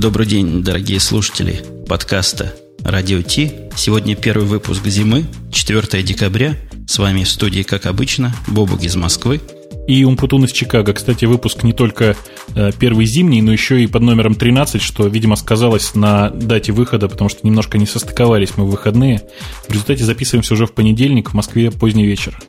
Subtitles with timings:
[0.00, 3.52] Добрый день, дорогие слушатели подкаста «Радио Ти».
[3.76, 6.56] Сегодня первый выпуск зимы, 4 декабря.
[6.86, 9.42] С вами в студии, как обычно, Бобук из Москвы.
[9.86, 10.94] И Умпутун из Чикаго.
[10.94, 12.16] Кстати, выпуск не только
[12.54, 17.06] э, первый зимний, но еще и под номером 13, что, видимо, сказалось на дате выхода,
[17.06, 19.20] потому что немножко не состыковались мы в выходные.
[19.68, 22.40] В результате записываемся уже в понедельник, в Москве поздний вечер.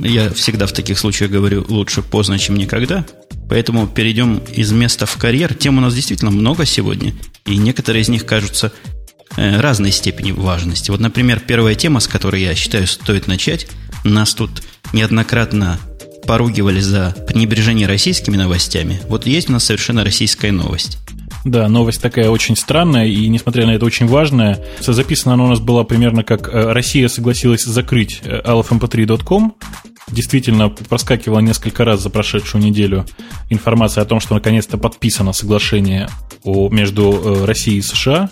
[0.00, 3.06] Я всегда в таких случаях говорю лучше поздно, чем никогда.
[3.48, 5.54] Поэтому перейдем из места в карьер.
[5.54, 7.14] Тем у нас действительно много сегодня,
[7.46, 8.72] и некоторые из них кажутся
[9.36, 10.90] э, разной степени важности.
[10.90, 13.66] Вот, например, первая тема, с которой я считаю стоит начать.
[14.04, 15.78] Нас тут неоднократно
[16.26, 19.00] поругивали за пренебрежение российскими новостями.
[19.08, 20.98] Вот есть у нас совершенно российская новость.
[21.44, 24.62] Да, новость такая очень странная и, несмотря на это, очень важная.
[24.80, 29.54] Записана она у нас была примерно как э, «Россия согласилась закрыть lfmp3.com».
[30.10, 33.04] Действительно, проскакивала несколько раз за прошедшую неделю
[33.50, 36.08] информация о том, что наконец-то подписано соглашение
[36.44, 38.30] между э, Россией и США,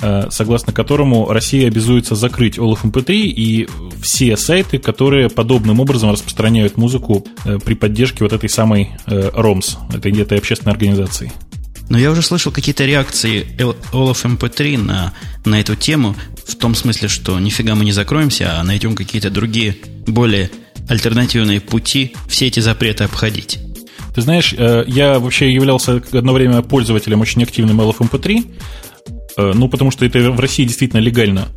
[0.00, 3.68] э, согласно которому Россия обязуется закрыть OLFMP3 и
[4.02, 7.24] все сайты, которые подобным образом распространяют музыку
[7.64, 11.32] при поддержке вот этой самой ROMS, этой, этой общественной организации.
[11.92, 13.46] Но я уже слышал какие-то реакции
[13.92, 15.12] Olaf MP3 на,
[15.44, 19.76] на эту тему, в том смысле, что нифига мы не закроемся, а найдем какие-то другие,
[20.06, 20.50] более
[20.88, 23.58] альтернативные пути все эти запреты обходить.
[24.14, 28.44] Ты знаешь, э, я вообще являлся одно время пользователем очень активным LFMP3,
[29.36, 31.48] э, ну, потому что это в России действительно легально,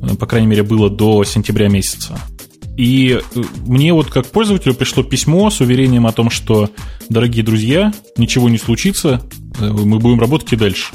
[0.00, 2.18] э, по крайней мере, было до сентября месяца.
[2.76, 3.20] И
[3.66, 6.70] мне вот как пользователю пришло письмо с уверением о том, что,
[7.08, 9.22] дорогие друзья, ничего не случится,
[9.60, 10.92] мы будем работать и дальше.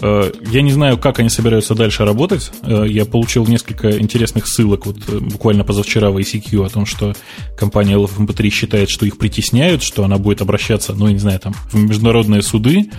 [0.00, 2.50] Э, я не знаю, как они собираются дальше работать.
[2.62, 7.14] Э, я получил несколько интересных ссылок вот буквально позавчера в ICQ о том, что
[7.56, 11.54] компания LFMP3 считает, что их притесняют, что она будет обращаться, ну, я не знаю, там,
[11.72, 12.90] в международные суды.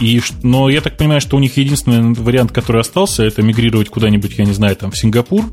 [0.00, 4.36] И, но я так понимаю, что у них единственный вариант, который остался, это мигрировать куда-нибудь,
[4.36, 5.44] я не знаю, там, в Сингапур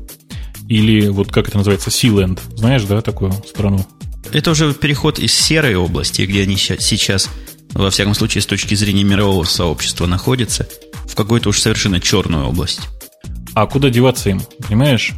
[0.68, 2.40] или вот как это называется, Силенд.
[2.54, 3.84] Знаешь, да, такую страну?
[4.32, 7.28] Это уже переход из серой области, где они сейчас
[7.74, 10.68] во всяком случае, с точки зрения мирового сообщества находится,
[11.06, 12.80] в какой-то уж совершенно черную область.
[13.54, 15.12] А куда деваться им, понимаешь?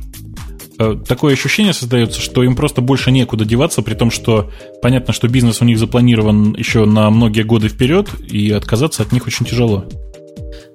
[0.78, 4.50] Э, такое ощущение создается, что им просто больше некуда деваться, при том, что
[4.82, 9.26] понятно, что бизнес у них запланирован еще на многие годы вперед, и отказаться от них
[9.26, 9.84] очень тяжело.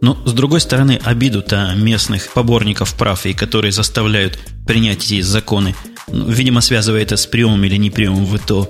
[0.02, 5.76] Но, с другой стороны, обиду-то местных поборников прав, и которые заставляют принять эти законы,
[6.08, 8.70] ну, видимо, связывая это с приемом или не приемом в ИТО,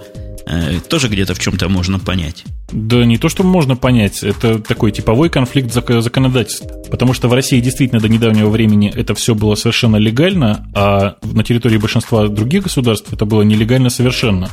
[0.88, 2.44] тоже где-то в чем-то можно понять.
[2.72, 6.68] Да не то, что можно понять, это такой типовой конфликт законодательств.
[6.90, 11.44] Потому что в России действительно до недавнего времени это все было совершенно легально, а на
[11.44, 14.50] территории большинства других государств это было нелегально совершенно.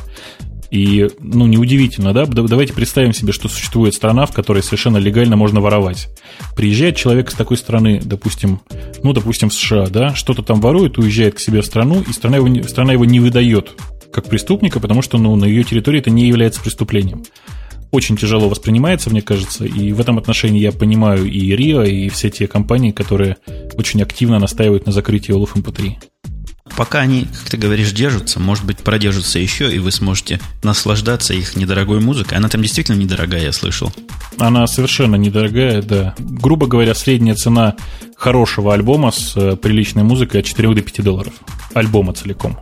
[0.69, 2.25] И, ну, неудивительно, да?
[2.25, 6.09] Давайте представим себе, что существует страна, в которой совершенно легально можно воровать.
[6.57, 8.59] Приезжает человек с такой страны, допустим,
[9.01, 12.37] ну, допустим, в США, да, что-то там ворует, уезжает к себе в страну, и страна
[12.37, 13.75] его, страна его не выдает
[14.11, 17.23] как преступника, потому что, ну, на ее территории это не является преступлением
[17.91, 22.29] очень тяжело воспринимается, мне кажется, и в этом отношении я понимаю и Рио, и все
[22.29, 23.37] те компании, которые
[23.75, 25.95] очень активно настаивают на закрытии Olaf MP3.
[26.75, 31.55] Пока они, как ты говоришь, держатся, может быть, продержатся еще, и вы сможете наслаждаться их
[31.55, 32.37] недорогой музыкой.
[32.37, 33.91] Она там действительно недорогая, я слышал.
[34.37, 36.13] Она совершенно недорогая, да.
[36.19, 37.75] Грубо говоря, средняя цена
[38.15, 41.33] хорошего альбома с э, приличной музыкой от 4 до 5 долларов.
[41.73, 42.59] Альбома целиком.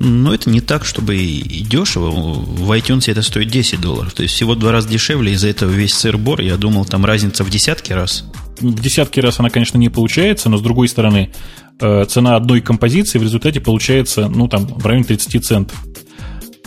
[0.00, 2.10] Но это не так, чтобы и дешево.
[2.10, 4.12] В iTunes это стоит 10 долларов.
[4.12, 5.32] То есть всего два раза дешевле.
[5.32, 6.40] Из-за этого весь сыр-бор.
[6.40, 8.24] Я думал, там разница в десятки раз.
[8.60, 11.32] В десятки раз она, конечно, не получается, но с другой стороны,
[11.80, 15.78] э, цена одной композиции в результате получается, ну, там, в районе 30 центов.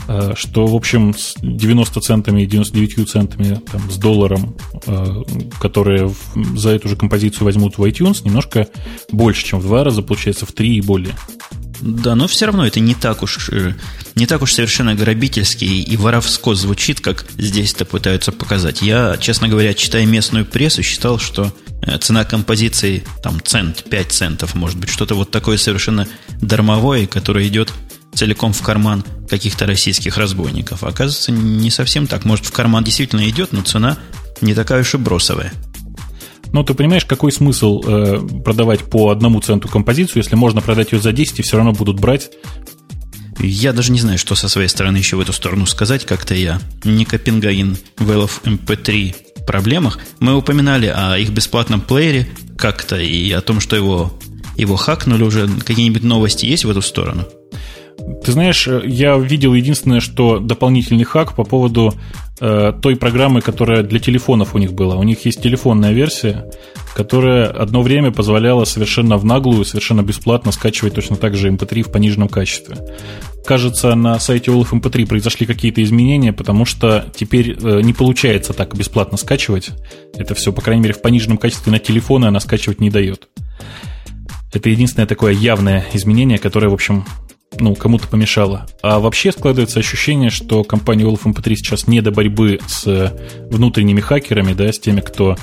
[0.08, 4.56] Э, что, в общем, с 90 центами и 99 центами там, с долларом,
[4.86, 5.24] э,
[5.60, 6.14] которые
[6.56, 8.68] за эту же композицию возьмут в iTunes, немножко
[9.12, 11.14] больше, чем в два раза, получается в три и более.
[11.82, 13.74] Да, но все равно это не так уж, э,
[14.16, 18.82] не так уж совершенно грабительски и воровско звучит, как здесь это пытаются показать.
[18.82, 21.52] Я, честно говоря, читая местную прессу, считал, что
[21.82, 26.08] э, цена композиции там цент, 5 центов, может быть, что-то вот такое совершенно
[26.40, 27.74] дармовое, которое идет
[28.14, 30.84] целиком в карман каких-то российских разбойников.
[30.84, 32.26] оказывается, не совсем так.
[32.26, 33.98] Может, в карман действительно идет, но цена
[34.42, 35.52] не такая уж и бросовая.
[36.54, 41.00] Но ты понимаешь, какой смысл э, продавать по одному центу композицию, если можно продать ее
[41.00, 42.32] за 10 и все равно будут брать?
[43.40, 46.06] Я даже не знаю, что со своей стороны еще в эту сторону сказать.
[46.06, 50.00] Как-то я не Копенгаген в LF MP3 проблемах.
[50.20, 52.28] Мы упоминали о их бесплатном плеере
[52.58, 54.14] как-то и о том, что его,
[54.58, 55.48] его хакнули уже.
[55.48, 57.28] Какие-нибудь новости есть в эту сторону?
[58.24, 61.94] Ты знаешь, я видел единственное, что дополнительный хак по поводу
[62.40, 64.96] э, той программы, которая для телефонов у них была.
[64.96, 66.46] У них есть телефонная версия,
[66.96, 71.84] которая одно время позволяла совершенно в наглую, совершенно бесплатно скачивать точно так же MP3 эм
[71.84, 72.78] в пониженном качестве.
[73.46, 78.54] Кажется, на сайте Olaf MP3 эм произошли какие-то изменения, потому что теперь э, не получается
[78.54, 79.72] так бесплатно скачивать.
[80.16, 83.28] Это все, по крайней мере, в пониженном качестве на телефоны она скачивать не дает.
[84.54, 87.06] Это единственное такое явное изменение, которое, в общем,
[87.62, 88.66] ну, кому-то помешало.
[88.82, 93.16] А вообще складывается ощущение, что компания Olaf MP3 сейчас не до борьбы с
[93.50, 95.38] внутренними хакерами, да, с теми, кто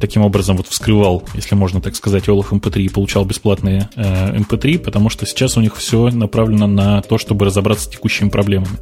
[0.00, 4.78] таким образом вот вскрывал, если можно так сказать, Olaf MP3 и получал бесплатные э, MP3,
[4.78, 8.76] потому что сейчас у них все направлено на то, чтобы разобраться с текущими проблемами.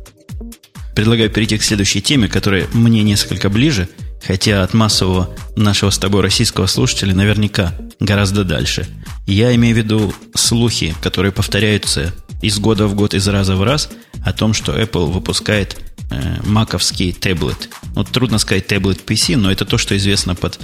[0.95, 3.89] Предлагаю перейти к следующей теме, которая мне несколько ближе,
[4.27, 8.87] хотя от массового нашего с тобой российского слушателя наверняка гораздо дальше.
[9.27, 12.13] Я имею в виду слухи, которые повторяются
[12.43, 13.89] из года в год, из раза в раз,
[14.25, 15.79] о том, что Apple выпускает
[16.11, 17.69] э, таблет.
[17.95, 20.61] Ну, трудно сказать таблет PC, но это то, что известно под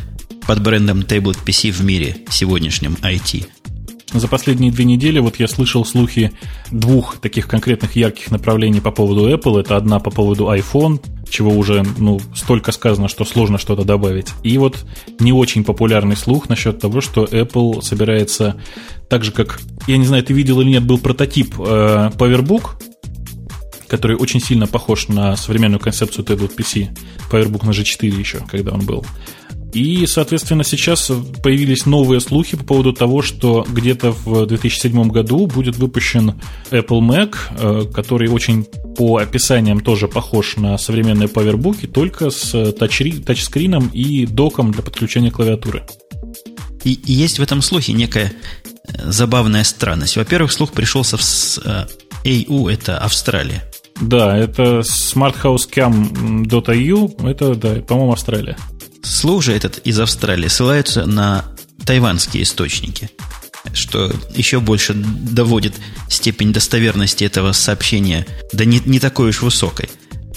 [0.46, 3.46] под брендом Tablet PC в мире сегодняшнем IT.
[4.12, 6.32] За последние две недели вот я слышал слухи
[6.72, 9.60] двух таких конкретных ярких направлений по поводу Apple.
[9.60, 14.28] Это одна по поводу iPhone, чего уже ну, столько сказано, что сложно что-то добавить.
[14.42, 14.84] И вот
[15.20, 18.60] не очень популярный слух насчет того, что Apple собирается
[19.08, 22.82] так же, как, я не знаю, ты видел или нет, был прототип э, Powerbook,
[23.86, 26.96] который очень сильно похож на современную концепцию Tablet PC.
[27.30, 29.06] Powerbook на G4 еще, когда он был.
[29.72, 31.10] И, соответственно, сейчас
[31.42, 36.40] появились новые слухи по поводу того, что где-то в 2007 году будет выпущен
[36.70, 38.64] Apple Mac, э, который очень
[38.96, 45.84] по описаниям тоже похож на современные PowerBook, только с тачскрином и доком для подключения клавиатуры.
[46.84, 48.32] И, и есть в этом слухе некая
[48.86, 50.16] э, забавная странность.
[50.16, 51.60] Во-первых, слух пришелся с
[52.24, 53.64] AU, э, это Австралия.
[54.00, 58.56] Да, это smarthousecam.eu, это, да, по-моему, Австралия.
[59.02, 61.44] Слух же этот из Австралии ссылаются на
[61.84, 63.10] тайванские источники,
[63.72, 65.74] что еще больше доводит
[66.08, 69.88] степень достоверности этого сообщения до не, не такой уж высокой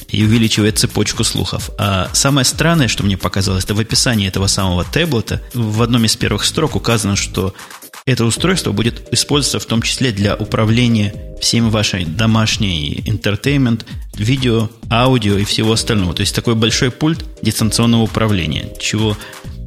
[0.09, 1.71] и увеличивает цепочку слухов.
[1.77, 6.15] А самое странное, что мне показалось, это в описании этого самого таблета в одном из
[6.15, 7.53] первых строк указано, что
[8.05, 13.85] это устройство будет использоваться в том числе для управления всем вашей домашней entertainment,
[14.15, 16.13] видео, аудио и всего остального.
[16.13, 19.17] То есть такой большой пульт дистанционного управления, чего,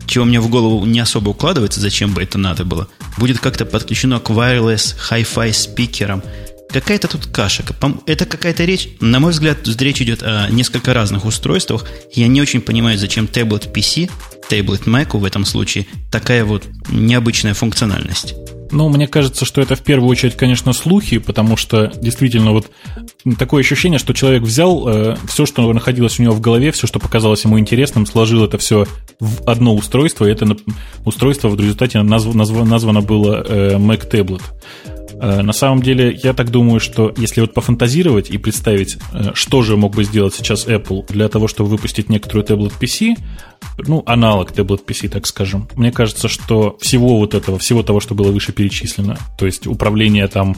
[0.06, 2.88] чего мне в голову не особо укладывается, зачем бы это надо было.
[3.16, 6.22] Будет как-то подключено к wireless, hi-fi спикерам.
[6.68, 7.64] Какая-то тут каша.
[8.06, 8.88] Это какая-то речь.
[9.00, 11.86] На мой взгляд, речь идет о несколько разных устройствах.
[12.12, 14.10] Я не очень понимаю, зачем таблет PC
[14.50, 18.34] Tablet Mac в этом случае такая вот необычная функциональность?
[18.70, 22.70] Ну, мне кажется, что это в первую очередь, конечно, слухи, потому что действительно вот
[23.38, 26.98] такое ощущение, что человек взял э, все, что находилось у него в голове, все, что
[26.98, 28.86] показалось ему интересным, сложил это все
[29.20, 30.56] в одно устройство, и это
[31.04, 34.42] устройство в результате назв, назв, названо было э, Mac Tablet.
[35.20, 39.62] Э, на самом деле, я так думаю, что если вот пофантазировать и представить, э, что
[39.62, 43.14] же мог бы сделать сейчас Apple для того, чтобы выпустить некоторую таблет PC,
[43.78, 48.14] ну, аналог таблет PC, так скажем, мне кажется, что всего вот этого, всего того, что
[48.14, 50.56] было выше перечислено, то есть управление там,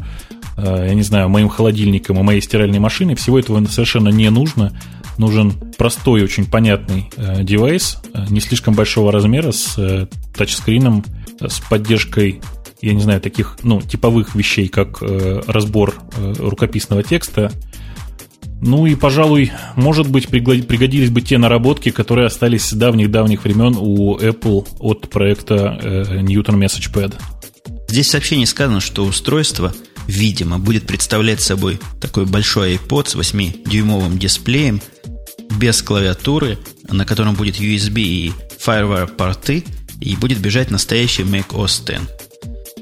[0.57, 4.73] э, я не знаю, моим холодильником и моей стиральной машиной, всего этого совершенно не нужно.
[5.19, 7.11] Нужен простой, очень понятный
[7.43, 7.99] девайс,
[8.31, 11.05] не слишком большого размера, с тачскрином,
[11.41, 12.41] с поддержкой
[12.81, 17.51] я не знаю, таких, ну, типовых вещей, как э, разбор э, рукописного текста.
[18.61, 24.17] Ну и, пожалуй, может быть, пригодились бы те наработки, которые остались с давних-давних времен у
[24.19, 27.15] Apple от проекта э, Newton Message Pad.
[27.89, 29.73] Здесь в сообщении сказано, что устройство,
[30.07, 34.81] видимо, будет представлять собой такой большой iPod с 8-дюймовым дисплеем,
[35.59, 36.59] без клавиатуры,
[36.89, 38.33] на котором будет USB и
[38.65, 39.65] FireWire порты,
[40.01, 42.18] и будет бежать настоящий Mac OS X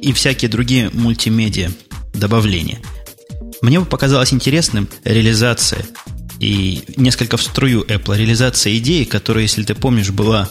[0.00, 1.70] и всякие другие мультимедиа
[2.14, 2.78] добавления.
[3.62, 5.84] Мне бы показалось интересным реализация
[6.40, 10.50] и несколько в струю Apple реализация идеи, которая, если ты помнишь, была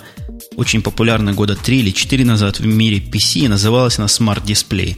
[0.55, 4.95] очень популярна года 3 или 4 назад в мире PC, и называлась она Smart Display.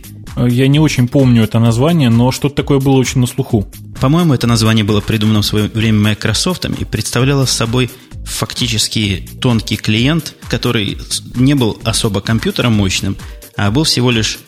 [0.49, 3.67] Я не очень помню это название, но что-то такое было очень на слуху.
[3.99, 7.89] По-моему, это название было придумано в свое время Microsoft и представляло собой
[8.23, 10.97] фактически тонкий клиент, который
[11.35, 13.17] не был особо компьютером мощным,
[13.57, 14.39] а был всего лишь,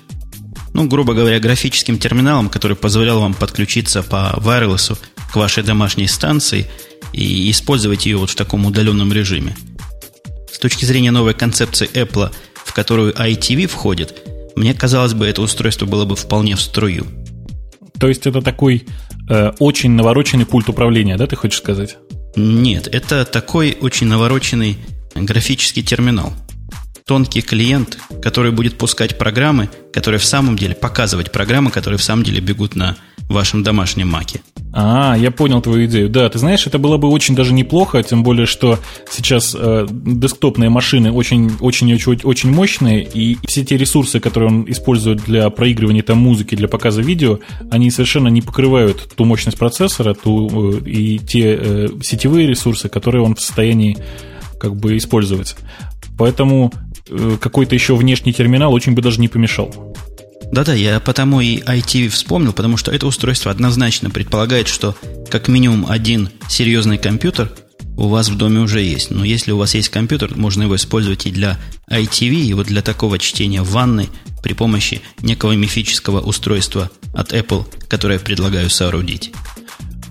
[0.74, 4.98] ну, грубо говоря, графическим терминалом, который позволял вам подключиться по wireless
[5.34, 6.68] к вашей домашней станции
[7.12, 9.58] и использовать ее вот в таком удаленном режиме.
[10.52, 14.24] С точки зрения новой концепции Apple, в которую iTV входит,
[14.56, 17.08] мне казалось бы, это устройство было бы вполне в струю.
[18.00, 18.86] То есть это такой
[19.30, 21.98] э, очень навороченный пульт управления, да, ты хочешь сказать?
[22.36, 24.78] Нет, это такой очень навороченный
[25.16, 26.34] графический терминал.
[27.10, 32.24] Тонкий клиент, который будет пускать программы, которые в самом деле, показывать программы, которые в самом
[32.24, 32.98] деле бегут на
[33.28, 34.42] вашем домашнем маке.
[34.72, 36.08] А, я понял твою идею.
[36.08, 38.78] Да, ты знаешь, это было бы очень даже неплохо, тем более, что
[39.10, 44.66] сейчас э, десктопные машины очень, очень, очень, очень мощные, и все те ресурсы, которые он
[44.68, 47.40] использует для проигрывания там музыки, для показа видео,
[47.72, 53.24] они совершенно не покрывают ту мощность процессора, ту э, и те э, сетевые ресурсы, которые
[53.24, 53.98] он в состоянии
[54.60, 55.56] как бы использовать.
[56.20, 56.72] Поэтому
[57.42, 59.96] какой-то еще внешний терминал очень бы даже не помешал.
[60.52, 64.96] Да-да, я потому и IT вспомнил, потому что это устройство однозначно предполагает, что
[65.30, 67.52] как минимум один серьезный компьютер
[67.98, 69.12] у вас в доме уже есть.
[69.12, 71.60] Но если у вас есть компьютер, можно его использовать и для
[71.92, 74.10] ITV, и вот для такого чтения в ванной
[74.42, 79.32] при помощи некого мифического устройства от Apple, которое предлагаю соорудить.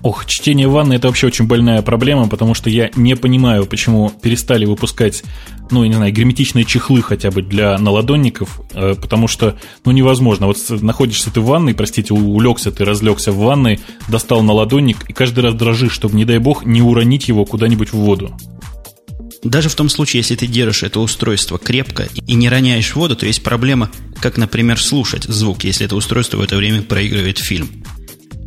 [0.01, 4.65] Ох, чтение ванны это вообще очень больная проблема, потому что я не понимаю, почему перестали
[4.65, 5.23] выпускать,
[5.71, 10.47] ну, я не знаю, герметичные чехлы хотя бы для наладонников, э, потому что, ну, невозможно.
[10.47, 15.41] Вот находишься ты в ванной, простите, улегся ты, разлегся в ванной, достал наладонник и каждый
[15.41, 18.31] раз дрожишь, чтобы, не дай бог, не уронить его куда-нибудь в воду.
[19.43, 23.25] Даже в том случае, если ты держишь это устройство крепко и не роняешь воду, то
[23.25, 23.89] есть проблема,
[24.21, 27.69] как, например, слушать звук, если это устройство в это время проигрывает фильм.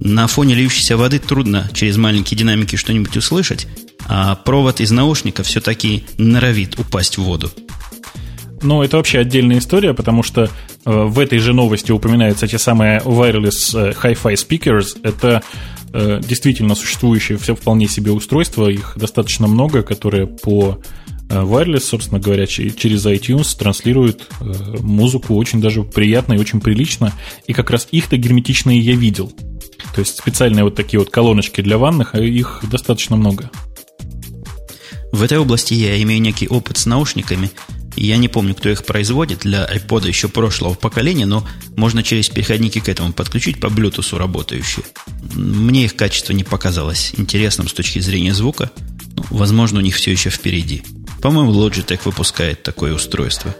[0.05, 3.69] На фоне льющейся воды трудно через маленькие динамики что-нибудь услышать,
[4.09, 7.53] а провод из наушника все-таки норовит упасть в воду.
[8.63, 10.49] Ну, это вообще отдельная история, потому что э,
[10.85, 14.99] в этой же новости упоминаются те самые wireless э, hi-fi speakers.
[15.05, 15.41] Это
[15.93, 20.81] э, действительно существующие все вполне себе устройства, их достаточно много, которые по
[21.29, 27.13] wireless, собственно говоря, через iTunes транслируют э, музыку очень даже приятно и очень прилично.
[27.47, 29.33] И как раз их-то герметичные я видел.
[29.95, 33.51] То есть специальные вот такие вот колоночки для ванных, а их достаточно много.
[35.13, 37.51] В этой области я имею некий опыт с наушниками.
[37.97, 42.79] Я не помню, кто их производит для iPod еще прошлого поколения, но можно через переходники
[42.79, 44.85] к этому подключить по Bluetooth работающие.
[45.35, 48.71] Мне их качество не показалось интересным с точки зрения звука.
[49.17, 50.83] Ну, возможно, у них все еще впереди.
[51.23, 53.55] По-моему, Logitech выпускает такое устройство.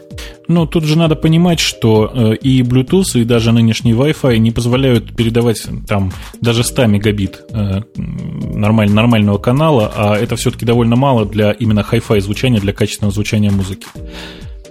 [0.49, 5.15] Ну, тут же надо понимать, что э, и Bluetooth, и даже нынешний Wi-Fi не позволяют
[5.15, 11.51] передавать там даже 100 мегабит э, нормаль, нормального канала, а это все-таки довольно мало для
[11.51, 13.87] именно Hi-Fi звучания, для качественного звучания музыки.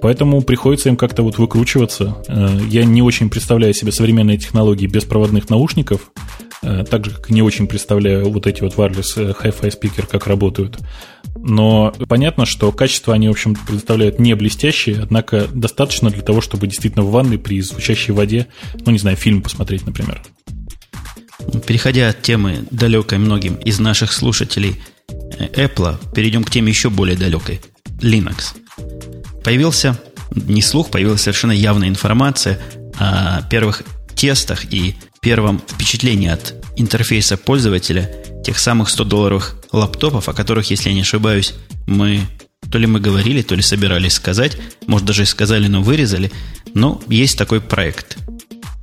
[0.03, 2.23] Поэтому приходится им как-то вот выкручиваться.
[2.29, 6.13] Э, я не очень представляю себе современные технологии беспроводных наушников,
[6.61, 10.79] так же, как не очень представляю вот эти вот wireless Hi-Fi спикер, как работают.
[11.37, 16.67] Но понятно, что качество они, в общем, предоставляют не блестящие, однако достаточно для того, чтобы
[16.67, 18.47] действительно в ванной при звучащей воде,
[18.85, 20.23] ну, не знаю, фильм посмотреть, например.
[21.67, 27.17] Переходя от темы далекой многим из наших слушателей э, Apple, перейдем к теме еще более
[27.17, 27.61] далекой–
[28.01, 28.55] Linux.
[29.43, 29.99] Появился
[30.35, 32.59] не слух, появилась совершенно явная информация
[32.99, 33.83] о первых
[34.15, 38.11] тестах и первом впечатлении от интерфейса пользователя
[38.43, 41.55] тех самых 100-долларовых лаптопов, о которых, если я не ошибаюсь,
[41.87, 42.21] мы
[42.71, 44.57] то ли мы говорили, то ли собирались сказать,
[44.87, 46.33] может даже и сказали, но вырезали,
[46.75, 48.17] но есть такой проект.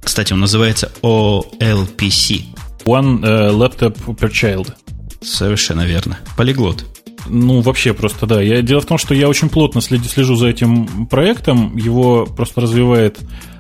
[0.04, 2.44] Кстати, он называется OLPC.
[2.86, 4.74] One uh, Laptop Per Child.
[5.22, 6.20] Совершенно верно.
[6.38, 6.86] Полиглот.
[7.28, 8.42] Ну, вообще просто, да.
[8.42, 11.76] Я, дело в том, что я очень плотно слежу, слежу за этим проектом.
[11.78, 13.20] Его просто развивает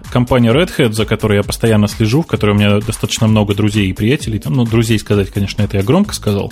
[0.10, 3.90] компания Red Hat, за которой я постоянно слежу, в которой у меня достаточно много друзей
[3.90, 4.42] и приятелей.
[4.46, 6.52] Ну, друзей сказать, конечно, это я громко сказал.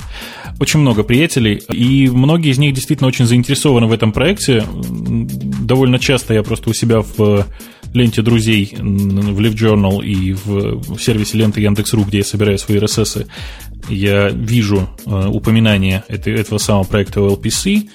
[0.59, 4.63] Очень много приятелей, и многие из них действительно очень заинтересованы в этом проекте.
[4.71, 7.45] Довольно часто я просто у себя в
[7.93, 13.27] ленте друзей в LiveJournal и в сервисе ленты Яндекс.ру, где я собираю свои RSS,
[13.89, 17.89] я вижу э, упоминание этого самого проекта LPC.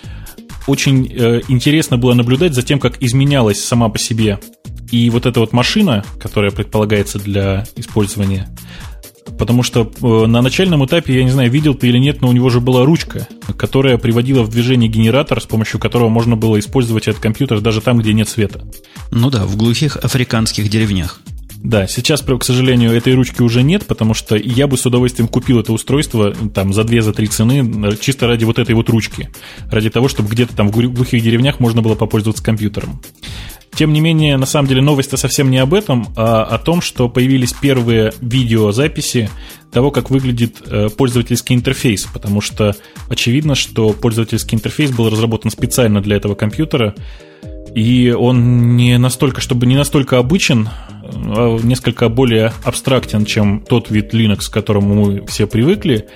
[0.67, 4.39] Очень э, интересно было наблюдать за тем, как изменялась сама по себе
[4.93, 8.49] и вот эта вот машина, которая предполагается для использования,
[9.39, 12.33] потому что э, на начальном этапе, я не знаю, видел ты или нет, но у
[12.33, 17.09] него же была ручка, которая приводила в движение генератор, с помощью которого можно было использовать
[17.09, 18.63] этот компьютер даже там, где нет света.
[19.11, 21.21] Ну да, в глухих африканских деревнях.
[21.63, 25.61] Да, сейчас, к сожалению, этой ручки уже нет, потому что я бы с удовольствием купил
[25.61, 29.31] это устройство там за две, за три цены, чисто ради вот этой вот ручки,
[29.71, 33.01] ради того, чтобы где-то там в глухих деревнях можно было попользоваться компьютером.
[33.75, 37.09] Тем не менее, на самом деле новость-то совсем не об этом, а о том, что
[37.09, 39.31] появились первые видеозаписи
[39.71, 42.77] того, как выглядит э, пользовательский интерфейс, потому что
[43.09, 46.95] очевидно, что пользовательский интерфейс был разработан специально для этого компьютера,
[47.75, 54.15] и он не настолько, чтобы не настолько обычен, э, несколько более абстрактен, чем тот вид
[54.15, 56.09] Linux, к которому мы все привыкли.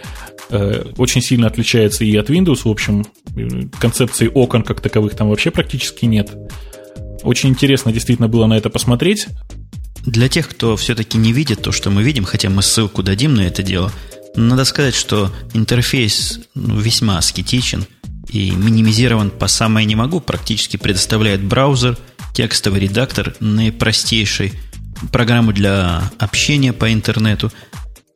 [0.51, 2.63] Э, очень сильно отличается и от Windows.
[2.65, 3.05] В общем,
[3.79, 6.35] концепции окон как таковых там вообще практически нет.
[7.23, 9.27] Очень интересно действительно было на это посмотреть.
[10.05, 13.41] Для тех, кто все-таки не видит то, что мы видим, хотя мы ссылку дадим на
[13.41, 13.93] это дело,
[14.37, 17.87] надо сказать, что интерфейс ну, весьма аскетичен
[18.29, 21.99] и минимизирован по самое не могу, практически предоставляет браузер,
[22.35, 24.53] текстовый редактор, наипростейший,
[25.13, 27.51] программу для общения по интернету.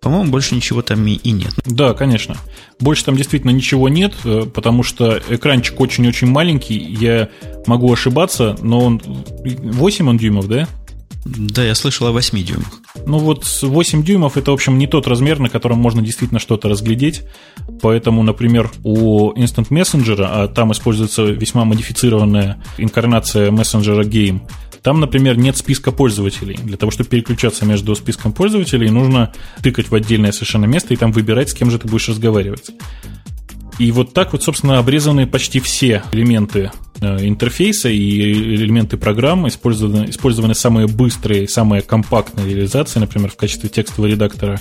[0.01, 1.53] По-моему, больше ничего там и нет.
[1.67, 2.37] Да, конечно.
[2.79, 6.79] Больше там действительно ничего нет, э, потому что экранчик очень-очень маленький.
[6.79, 7.29] Я
[7.67, 10.67] могу ошибаться, но он 8 он дюймов, да?
[11.27, 12.81] Да, я слышал о 8 дюймах.
[13.07, 16.71] Ну вот 8 дюймов это, в общем, не тот размер, на котором можно действительно что-то
[16.71, 17.23] разглядеть.
[17.83, 24.41] Поэтому, например, у Instant Messenger, а там используется весьма модифицированная инкарнация мессенджера Game,
[24.83, 26.59] там, например, нет списка пользователей.
[26.63, 29.33] Для того, чтобы переключаться между списком пользователей, нужно
[29.63, 32.71] тыкать в отдельное совершенно место и там выбирать, с кем же ты будешь разговаривать.
[33.79, 36.71] И вот так вот, собственно, обрезаны почти все элементы
[37.01, 39.49] э, интерфейса и элементы программы.
[39.49, 43.01] Использованы, использованы самые быстрые, самые компактные реализации.
[43.01, 44.61] Например, в качестве текстового редактора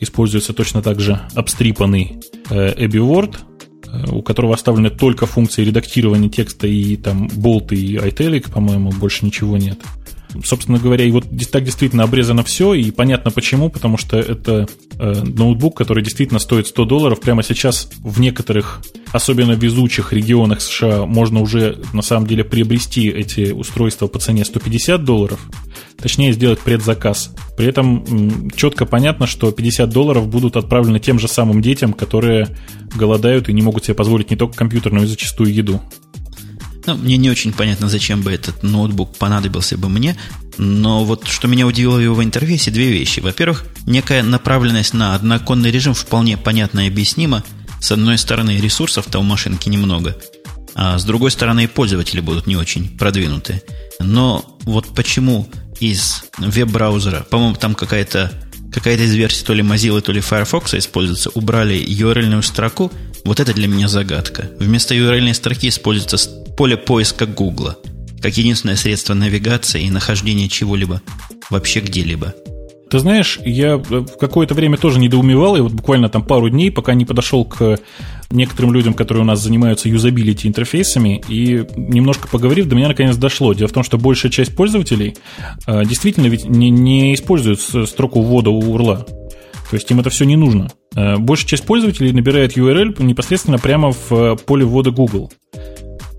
[0.00, 2.20] используется точно так же обстрипанный
[2.50, 2.74] э,
[4.10, 9.56] у которого оставлены только функции редактирования текста и там болт и italic, по-моему, больше ничего
[9.56, 9.78] нет.
[10.44, 14.68] Собственно говоря, и вот так действительно обрезано все, и понятно почему, потому что это
[14.98, 17.20] э, ноутбук, который действительно стоит 100 долларов.
[17.20, 23.52] Прямо сейчас в некоторых, особенно везучих регионах США, можно уже на самом деле приобрести эти
[23.52, 25.40] устройства по цене 150 долларов,
[25.96, 27.34] точнее сделать предзаказ.
[27.56, 32.54] При этом четко понятно, что 50 долларов будут отправлены тем же самым детям, которые
[32.94, 35.80] голодают и не могут себе позволить не только компьютерную, но и зачастую еду.
[36.88, 40.16] Ну, мне не очень понятно, зачем бы этот ноутбук понадобился бы мне,
[40.56, 43.20] но вот что меня удивило в его интерфейсе, две вещи.
[43.20, 47.44] Во-первых, некая направленность на одноконный режим вполне понятно и объяснимо.
[47.78, 50.16] С одной стороны, ресурсов-то у машинки немного,
[50.74, 53.60] а с другой стороны, и пользователи будут не очень продвинутые.
[54.00, 55.46] Но вот почему
[55.80, 58.32] из веб-браузера, по-моему, там какая-то
[58.72, 62.92] какая-то из версий то ли Mozilla, то ли Firefox используется, убрали URL-ную строку,
[63.24, 64.50] вот это для меня загадка.
[64.58, 66.16] Вместо URL строки используется
[66.56, 67.78] поле поиска Гугла,
[68.22, 71.02] как единственное средство навигации и нахождения чего-либо
[71.50, 72.34] вообще где-либо.
[72.90, 76.94] Ты знаешь, я в какое-то время тоже недоумевал, и вот буквально там пару дней, пока
[76.94, 77.78] не подошел к
[78.30, 83.54] некоторым людям, которые у нас занимаются юзабилити интерфейсами, и немножко поговорив, до меня наконец дошло.
[83.54, 85.16] Дело в том, что большая часть пользователей
[85.66, 89.06] э, действительно ведь не, не используют строку ввода у URL.
[89.70, 90.70] То есть им это все не нужно.
[90.94, 95.32] Э, большая часть пользователей набирает URL непосредственно прямо в э, поле ввода Google.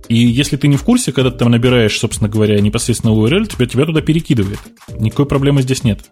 [0.07, 3.67] И если ты не в курсе, когда ты там набираешь, собственно говоря, непосредственно URL, тебя,
[3.67, 4.59] тебя туда перекидывает.
[4.97, 6.09] Никакой проблемы здесь нет.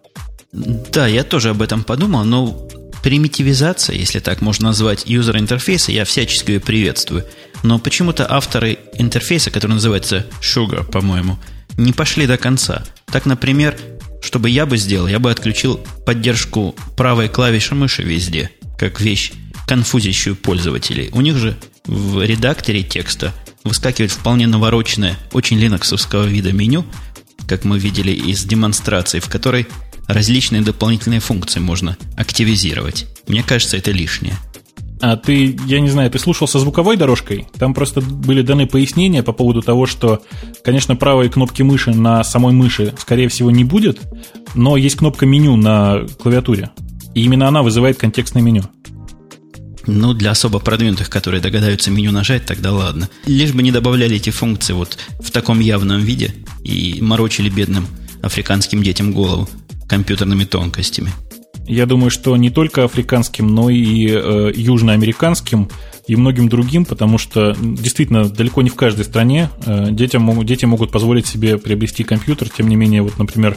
[0.52, 2.68] Да, я тоже об этом подумал, но
[3.02, 7.24] примитивизация, если так можно назвать, юзер-интерфейса, я всячески ее приветствую.
[7.62, 11.38] Но почему-то авторы интерфейса, который называется Sugar, по-моему,
[11.76, 12.84] не пошли до конца.
[13.06, 13.76] Так, например,
[14.22, 19.32] чтобы я бы сделал, я бы отключил поддержку правой клавиши мыши везде, как вещь,
[19.66, 21.10] конфузящую пользователей.
[21.12, 23.32] У них же в редакторе текста
[23.64, 26.84] выскакивает вполне навороченное, очень линоксовского вида меню,
[27.46, 29.66] как мы видели из демонстрации, в которой
[30.08, 33.06] различные дополнительные функции можно активизировать.
[33.28, 34.38] Мне кажется, это лишнее.
[35.00, 37.46] А ты, я не знаю, ты слушал со звуковой дорожкой?
[37.56, 40.22] Там просто были даны пояснения по поводу того, что,
[40.64, 44.00] конечно, правой кнопки мыши на самой мыши, скорее всего, не будет,
[44.54, 46.70] но есть кнопка меню на клавиатуре.
[47.14, 48.64] И именно она вызывает контекстное меню.
[49.86, 53.08] Ну, для особо продвинутых, которые догадаются меню нажать, тогда ладно.
[53.24, 57.86] Лишь бы не добавляли эти функции вот в таком явном виде и морочили бедным
[58.20, 59.48] африканским детям голову
[59.88, 61.10] компьютерными тонкостями.
[61.66, 65.68] Я думаю, что не только африканским, но и э, южноамериканским
[66.06, 70.90] и многим другим, потому что действительно далеко не в каждой стране э, детям дети могут
[70.90, 72.48] позволить себе приобрести компьютер.
[72.48, 73.56] Тем не менее, вот, например,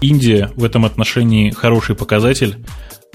[0.00, 2.58] Индия в этом отношении хороший показатель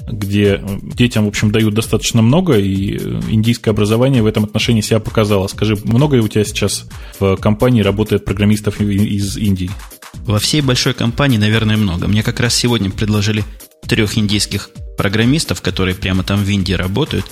[0.08, 2.98] где детям, в общем, дают достаточно много, и
[3.30, 5.48] индийское образование в этом отношении себя показало.
[5.48, 6.86] Скажи, много ли у тебя сейчас
[7.20, 9.72] в компании работает программистов из Индии?
[10.26, 12.08] Во всей большой компании, наверное, много.
[12.08, 13.44] Мне как раз сегодня предложили
[13.88, 17.26] трех индийских программистов, которые прямо там в Индии работают.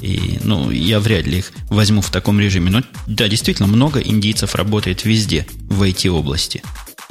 [0.00, 2.70] И, ну, я вряд ли их возьму в таком режиме.
[2.70, 6.62] Но да, действительно, много индийцев работает везде в IT-области.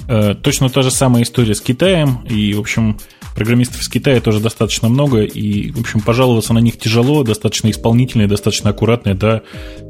[0.08, 2.26] Э, точно та же самая история с Китаем.
[2.30, 3.00] И, в общем,
[3.36, 8.28] программистов из Китая тоже достаточно много, и, в общем, пожаловаться на них тяжело, достаточно исполнительные,
[8.28, 9.42] достаточно аккуратные, да.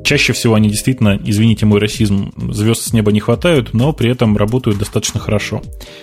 [0.04, 4.38] Чаще всего они действительно, извините мой расизм, звезд с неба не хватают, но при этом
[4.38, 5.62] работают достаточно хорошо.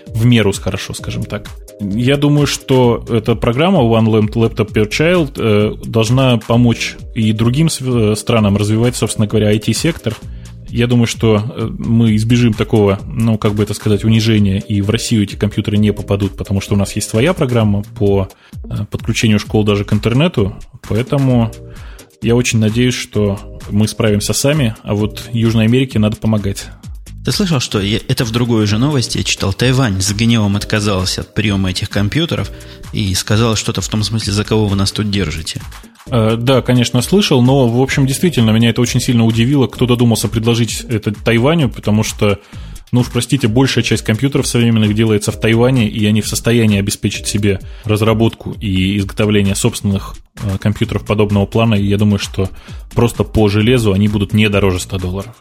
[0.09, 1.49] В меру хорошо, скажем так.
[1.81, 8.57] Я думаю, что эта программа One Laptop Per Child э, должна помочь и другим странам
[8.57, 10.17] развивать, собственно говоря, IT-сектор–
[10.69, 14.91] я думаю, что э, мы избежим такого, ну, как бы это сказать, унижения, и в
[14.91, 18.29] Россию эти компьютеры не попадут, потому что у нас есть своя программа по
[18.65, 20.57] э, подключению школ даже к интернету,
[20.89, 21.51] поэтому
[22.21, 26.67] я очень надеюсь, что мы справимся сами, а вот Южной Америке надо помогать.
[27.25, 31.21] Ты слышал, что я, это в другой же новости я читал, Тайвань с гневом отказался
[31.21, 32.51] от приема этих компьютеров
[32.93, 35.61] и сказал что-то в том смысле, за кого вы нас тут держите.
[36.11, 39.67] Э, да, конечно, слышал, но, в общем, действительно, меня это очень сильно удивило.
[39.67, 42.39] Кто додумался предложить это Тайваню, потому что,
[42.93, 47.27] ну уж простите, большая часть компьютеров современных делается в Тайване, и они в состоянии обеспечить
[47.27, 52.49] себе разработку и изготовление собственных э, компьютеров подобного плана, и я думаю, что
[52.95, 55.35] просто по железу они будут не дороже 100 долларов.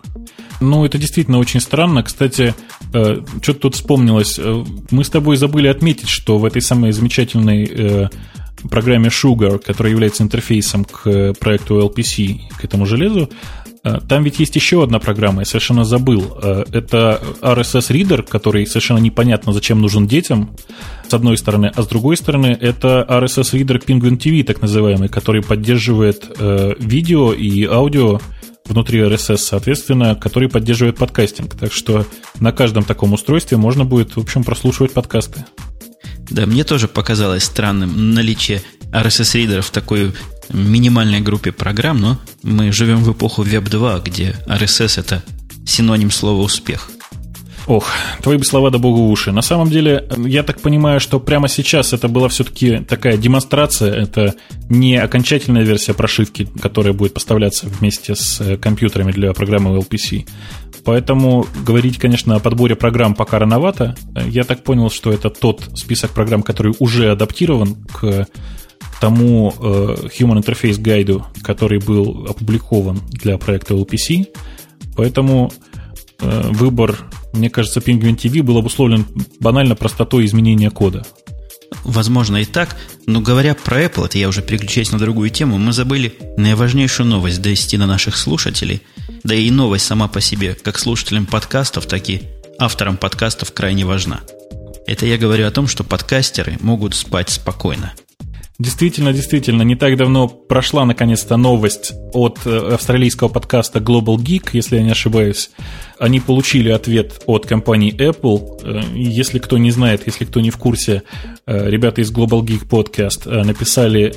[0.60, 2.04] Ну, это действительно очень странно.
[2.04, 2.56] Кстати,
[2.94, 4.40] э, что-то тут вспомнилось.
[4.92, 8.10] Мы с тобой забыли отметить, что в этой самой замечательной
[8.68, 13.30] программе Sugar, которая является интерфейсом к проекту LPC, к этому железу,
[13.84, 16.38] э, там ведь есть еще одна программа, я совершенно забыл.
[16.42, 20.56] Э, это RSS Reader, который совершенно непонятно, зачем нужен детям,
[21.08, 25.42] с одной стороны, а с другой стороны, это RSS Reader Penguin TV, так называемый, который
[25.42, 28.20] поддерживает э, видео и аудио
[28.66, 31.56] внутри RSS, соответственно, который поддерживает подкастинг.
[31.56, 32.06] Так что
[32.40, 35.46] на каждом таком устройстве можно будет, в общем, прослушивать подкасты.
[36.30, 38.62] Да, мне тоже показалось странным наличие
[38.92, 40.14] RSS-ридеров в такой
[40.50, 45.24] минимальной группе программ, но мы живем в эпоху Web 2, где RSS это
[45.66, 46.90] синоним слова успех.
[47.68, 47.92] Ох,
[48.24, 49.34] твои бы слова да богу уши.
[49.34, 54.36] На самом деле, я так понимаю, что прямо сейчас это была все-таки такая демонстрация, это
[54.70, 60.26] не окончательная версия прошивки, которая будет поставляться вместе с э, компьютерами для программы LPC.
[60.88, 63.98] Поэтому говорить, конечно, о подборе программ пока рановато.
[64.26, 68.26] Я так понял, что это тот список программ, который уже адаптирован к
[69.02, 69.64] тому э,
[70.18, 74.28] Human Interface гайду, который был опубликован для проекта LPC.
[74.96, 75.52] Поэтому
[76.22, 76.98] э, выбор,
[77.34, 79.06] мне кажется, Penguin TV был обусловлен
[79.42, 81.06] банально простотой изменения кода.
[81.88, 85.74] Возможно и так, но говоря про Apple, это я уже переключаюсь на другую тему, мы
[85.74, 88.84] забыли наиважнейшую новость довести на наших слушателей–
[89.24, 92.24] да и новость сама по себе, как слушателям подкастов, так и
[92.60, 94.22] авторам подкастов крайне важна.
[94.86, 97.94] Это я говорю о том, что подкастеры могут спать спокойно–
[98.60, 104.78] Действительно, действительно, не так давно прошла наконец-то новость от э, австралийского подкаста Global Geek, если
[104.78, 105.52] я не ошибаюсь.
[106.00, 108.62] Они получили ответ от компании Apple.
[108.64, 111.04] Э, если кто не знает, если кто не в курсе,
[111.46, 114.16] э, ребята из Global Geek Podcast написали,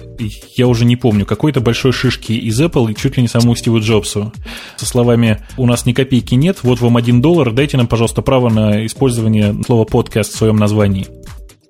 [0.56, 4.32] я уже не помню, какой-то большой шишки из Apple, чуть ли не самому Стиву Джобсу,
[4.76, 8.48] со словами «У нас ни копейки нет, вот вам один доллар, дайте нам, пожалуйста, право
[8.48, 11.19] на использование слова подкаст в своем названии».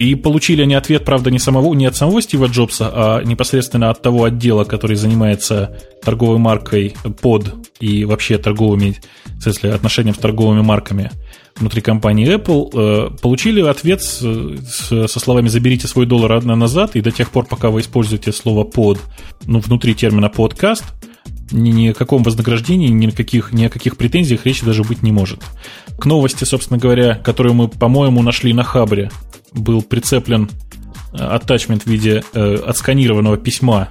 [0.00, 4.00] И получили они ответ, правда, не, самого, не от самого Стива Джобса, а непосредственно от
[4.00, 10.62] того отдела, который занимается торговой маркой под и вообще торговыми, в смысле, отношением с торговыми
[10.62, 11.10] марками
[11.54, 12.70] внутри компании Apple.
[12.72, 17.44] Э, получили ответ с, с, со словами «заберите свой доллар назад», и до тех пор,
[17.44, 18.98] пока вы используете слово «под»,
[19.44, 20.84] ну, внутри термина «подкаст»,
[21.50, 25.02] ни, ни о каком вознаграждении, ни, о каких, ни о каких претензиях речи даже быть
[25.02, 25.40] не может.
[25.98, 29.10] К новости, собственно говоря, которую мы, по-моему, нашли на Хабре,
[29.52, 30.48] был прицеплен
[31.12, 33.88] аттачмент в виде э, отсканированного письма,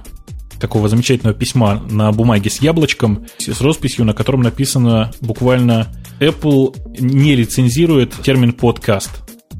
[0.58, 5.88] такого замечательного письма на бумаге с яблочком, с росписью, на котором написано буквально
[6.20, 9.10] Apple не лицензирует термин подкаст.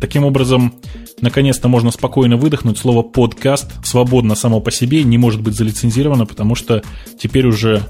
[0.01, 0.75] Таким образом,
[1.21, 2.79] наконец-то можно спокойно выдохнуть.
[2.79, 6.83] Слово подкаст свободно само по себе не может быть залицензировано, потому что
[7.19, 7.83] теперь уже,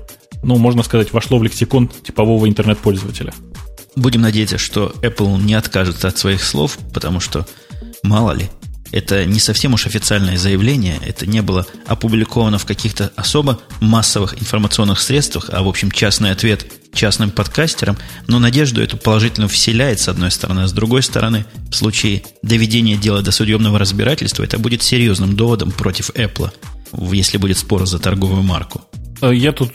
[0.42, 3.32] ну, можно сказать, вошло в лексикон типового интернет-пользователя.
[3.96, 7.46] Будем надеяться, что Apple не откажется от своих слов, потому что
[8.02, 8.50] Мало ли.
[8.92, 15.00] Это не совсем уж официальное заявление, это не было опубликовано в каких-то особо массовых информационных
[15.00, 20.30] средствах, а в общем частный ответ частным подкастерам, но надежду эту положительно вселяет с одной
[20.30, 25.36] стороны, а с другой стороны, в случае доведения дела до судебного разбирательства, это будет серьезным
[25.36, 26.50] доводом против Apple,
[27.12, 28.82] если будет спор за торговую марку.
[29.20, 29.72] Э, я тут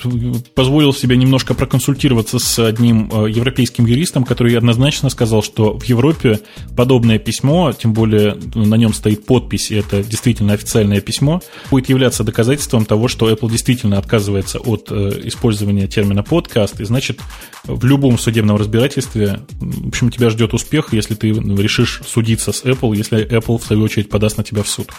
[0.54, 6.40] позволил себе немножко проконсультироваться с одним э, европейским юристом, который однозначно сказал, что в Европе
[6.76, 12.24] подобное письмо, тем более на нем стоит подпись, и это действительно официальное письмо, будет являться
[12.24, 17.20] доказательством того, что Apple действительно отказывается от э, использования термина подкаст, и значит
[17.64, 22.96] в любом судебном разбирательстве, в общем, тебя ждет успех, если ты решишь судиться с Apple,
[22.96, 24.90] если Apple, в свою очередь, подаст на тебя в суд.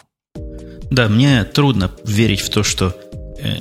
[0.91, 2.95] Да, мне трудно верить в то, что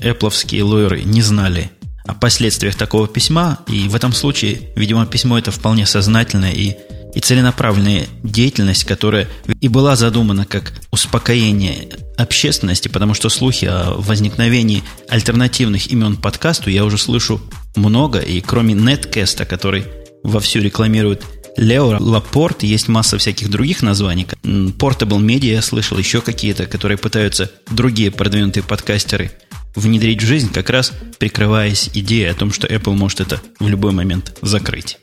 [0.02, 1.72] эпловские лойеры не знали
[2.06, 6.76] о последствиях такого письма, и в этом случае, видимо, письмо это вполне сознательная и,
[7.16, 9.28] и целенаправленная деятельность, которая
[9.60, 16.86] и была задумана как успокоение общественности, потому что слухи о возникновении альтернативных имен подкасту я
[16.86, 17.42] уже слышу
[17.76, 19.86] много, и кроме Неткеста, который
[20.24, 21.24] вовсю рекламирует
[21.58, 24.28] Лео Лапорт, есть масса всяких других названий.
[24.44, 29.32] Portable Media я слышал, еще какие-то, которые пытаются другие продвинутые подкастеры
[29.76, 33.92] внедрить в жизнь, как раз прикрываясь идеей о том, что Apple может это в любой
[33.92, 35.00] момент закрыть.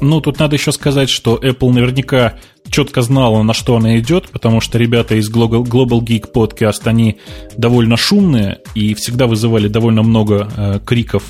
[0.00, 2.34] Ну, тут надо еще сказать, что Apple наверняка
[2.70, 7.18] четко знала, на что она идет, потому что ребята из Global, Global Geek Podcast, они
[7.56, 11.24] довольно шумные и всегда вызывали довольно много э, криков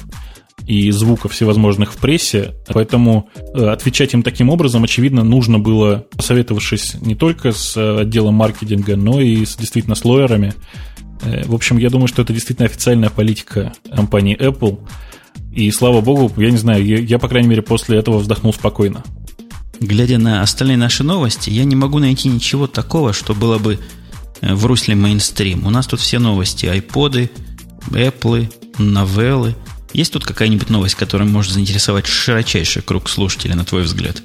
[0.66, 6.94] и звуков всевозможных в прессе, поэтому э, отвечать им таким образом, очевидно, нужно было, посоветовавшись
[7.00, 10.54] не только с э, отделом маркетинга, но и с, действительно с лоерами.
[11.22, 14.78] Э, в общем, я думаю, что это действительно официальная политика компании Apple.
[15.52, 19.02] И слава богу, я не знаю, я, я по крайней мере после этого вздохнул спокойно.
[19.80, 23.78] Глядя на остальные наши новости, я не могу найти ничего такого, что было бы
[24.40, 25.66] в русле мейнстрим.
[25.66, 26.66] У нас тут все новости.
[26.66, 27.30] Айподы,
[27.90, 29.56] Apple, новеллы–
[29.92, 34.22] есть тут какая-нибудь новость, которая может заинтересовать широчайший круг слушателей, на твой взгляд?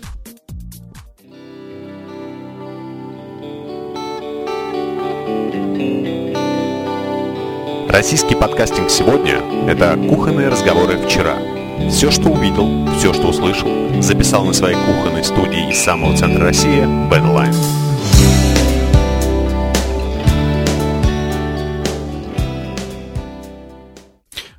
[7.89, 11.37] Российский подкастинг сегодня– это кухонные разговоры вчера.
[11.89, 13.69] Все, что увидел, все, что услышал,
[14.01, 17.86] записал на своей кухонной студии из самого центра России Badline.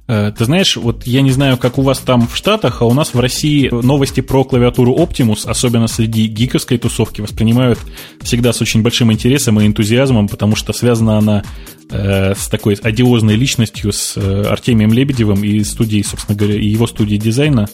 [0.08, 3.12] Ты знаешь, вот я не знаю, как у вас там в Штатах, а у нас
[3.12, 7.78] в России новости про клавиатуру Optimus, особенно среди гиковской тусовки, воспринимают
[8.22, 11.44] всегда с очень большим интересом и энтузиазмом, потому что связана она
[11.90, 16.86] э, с такой одиозной личностью, с э, Артемием Лебедевым и студией, собственно говоря, и его
[16.86, 17.68] студией дизайна.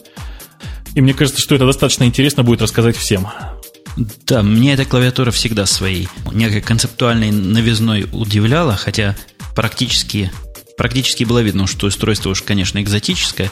[0.93, 3.27] И мне кажется, что это достаточно интересно будет рассказать всем.
[4.27, 9.15] Да, мне эта клавиатура всегда своей некой концептуальной новизной удивляла, хотя
[9.55, 10.31] практически
[10.77, 13.51] практически было видно, что устройство уж, конечно, экзотическое.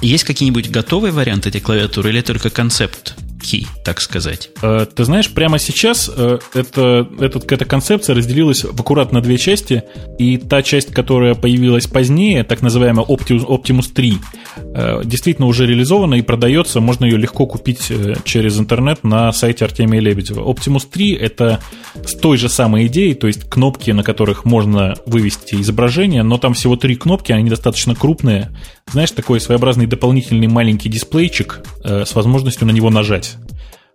[0.00, 3.16] Есть какие-нибудь готовые варианты этой клавиатуры или только концепт?
[3.48, 4.50] Key, так сказать.
[4.62, 9.84] Э, ты знаешь, прямо сейчас э, это, этот, эта концепция разделилась в аккуратно две части,
[10.18, 14.18] и та часть, которая появилась позднее, так называемая Optimus, Optimus 3,
[14.56, 17.90] э, действительно уже реализована и продается, можно ее легко купить
[18.24, 20.40] через интернет на сайте Артемия Лебедева.
[20.40, 21.60] Optimus 3 это
[22.04, 26.54] с той же самой идеей, то есть кнопки, на которых можно вывести изображение, но там
[26.54, 28.50] всего три кнопки, они достаточно крупные.
[28.92, 33.36] Знаешь, такой своеобразный дополнительный маленький дисплейчик с возможностью на него нажать.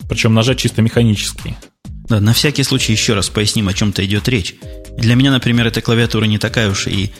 [0.07, 1.55] Причем нажать чисто механически.
[2.09, 4.55] Да, на всякий случай еще раз поясним, о чем-то идет речь.
[4.97, 7.11] Для меня, например, эта клавиатура не такая уж и,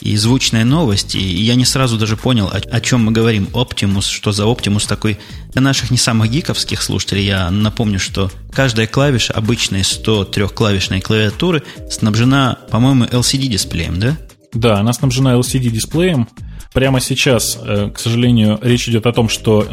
[0.00, 3.48] и звучная новость, и я не сразу даже понял, о, о чем мы говорим.
[3.52, 5.18] Optimus, что за Optimus такой.
[5.52, 12.58] Для наших не самых гиковских слушателей я напомню, что каждая клавиша обычной 103-клавишной клавиатуры снабжена,
[12.70, 14.16] по-моему, LCD-дисплеем, да?
[14.54, 16.28] Да, она снабжена LCD-дисплеем.
[16.72, 19.66] Прямо сейчас, э, к сожалению, речь идет о том, что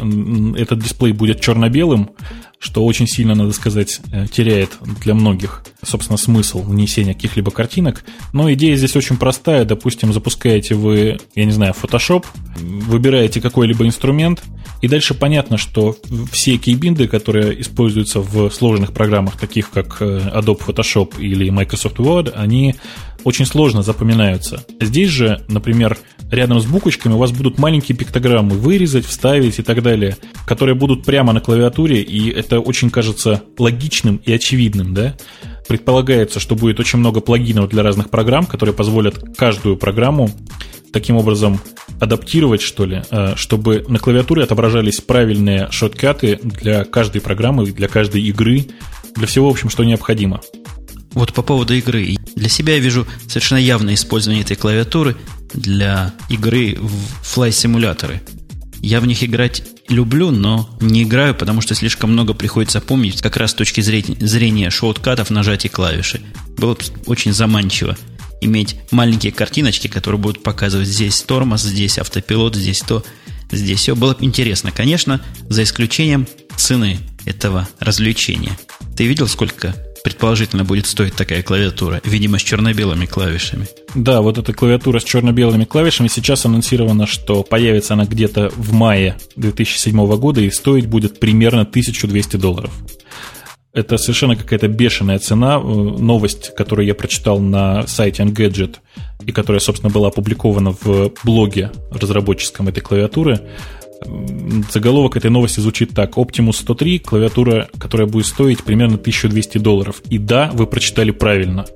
[0.56, 2.10] этот дисплей будет черно-белым,
[2.58, 4.70] что очень сильно, надо сказать, э, теряет
[5.02, 8.04] для многих, собственно, смысл внесения каких-либо картинок.
[8.32, 9.64] Но идея здесь очень простая.
[9.64, 12.24] Допустим, запускаете вы, я не знаю, Photoshop,
[12.56, 14.42] выбираете какой-либо инструмент,
[14.80, 15.96] и дальше понятно, что
[16.30, 22.32] все кейбинды, которые используются в сложных программах, таких как э, Adobe Photoshop или Microsoft Word,
[22.34, 22.76] они
[23.24, 24.64] очень сложно запоминаются.
[24.80, 25.98] Здесь же, например,
[26.30, 31.04] рядом с буквочками у вас будут маленькие пиктограммы вырезать, вставить и так далее, которые будут
[31.04, 35.16] прямо на клавиатуре, и это очень кажется логичным и очевидным, да?
[35.68, 40.30] Предполагается, что будет очень много плагинов для разных программ, которые позволят каждую программу
[40.92, 41.60] таким образом
[42.00, 48.22] адаптировать, что ли, э, чтобы на клавиатуре отображались правильные шоткаты для каждой программы, для каждой
[48.22, 48.66] игры,
[49.14, 50.40] для всего, в общем, что необходимо.
[51.12, 52.16] Вот по поводу игры.
[52.34, 55.16] Для себя я вижу совершенно явное использование этой клавиатуры
[55.52, 58.22] для игры в флай-симуляторы.
[58.80, 63.36] Я в них играть люблю, но не играю, потому что слишком много приходится помнить как
[63.36, 66.20] раз с точки зрения, зрения шоткатов, нажатия клавиши.
[66.56, 67.96] Было бы очень заманчиво
[68.40, 73.04] иметь маленькие картиночки, которые будут показывать здесь тормоз, здесь автопилот, здесь то,
[73.50, 73.96] здесь все.
[73.96, 78.56] Было бы интересно, конечно, за исключением цены этого развлечения.
[78.96, 82.00] Ты видел, сколько предположительно будет стоить такая клавиатура?
[82.04, 83.66] Видимо, с черно-белыми клавишами.
[83.94, 86.08] Да, вот эта клавиатура с черно-белыми клавишами.
[86.08, 92.36] Сейчас анонсировано, что появится она где-то в мае 2007 года и стоить будет примерно 1200
[92.36, 92.70] долларов.
[93.72, 95.56] Это совершенно какая-то бешеная цена.
[95.56, 98.76] Э, новость, которую я прочитал на сайте Engadget
[99.24, 103.40] и которая, собственно, была опубликована в блоге разработческом этой клавиатуры,
[104.70, 106.16] Заголовок этой новости звучит так.
[106.16, 110.02] Optimus 103, клавиатура, которая будет стоить примерно 1200 долларов.
[110.08, 111.66] И да, вы прочитали правильно.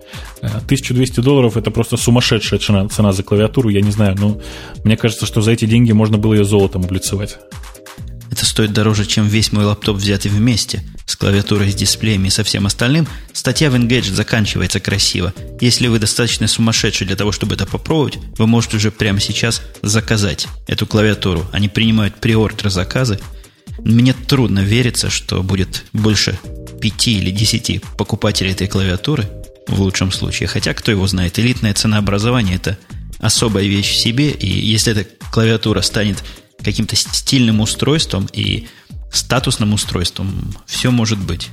[0.41, 4.41] 1200 э, долларов это просто сумасшедшая цена, цена за клавиатуру, я не знаю, но
[4.85, 7.39] мне кажется, что за эти деньги можно было ее золотом облицевать.
[8.43, 12.43] Это стоит дороже, чем весь мой лаптоп взятый вместе, с клавиатурой, с дисплеями и со
[12.43, 13.07] всем остальным.
[13.33, 15.33] Статья в Engadget заканчивается красиво.
[15.61, 20.49] Если вы достаточно сумасшедший для того, чтобы это попробовать, вы можете уже прямо сейчас заказать
[20.67, 21.47] эту клавиатуру.
[21.53, 23.21] Они принимают приордер заказы.
[23.79, 26.37] Мне трудно вериться, что будет больше
[26.81, 29.31] пяти или десяти покупателей этой клавиатуры,
[29.69, 30.49] в лучшем случае.
[30.49, 32.77] Хотя, кто его знает, элитное ценообразование– это
[33.21, 36.25] особая вещь в себе, и если эта клавиатура станет
[36.63, 38.67] каким-то стильным устройством и
[39.13, 40.55] статусным устройством.
[40.67, 41.51] Все может быть.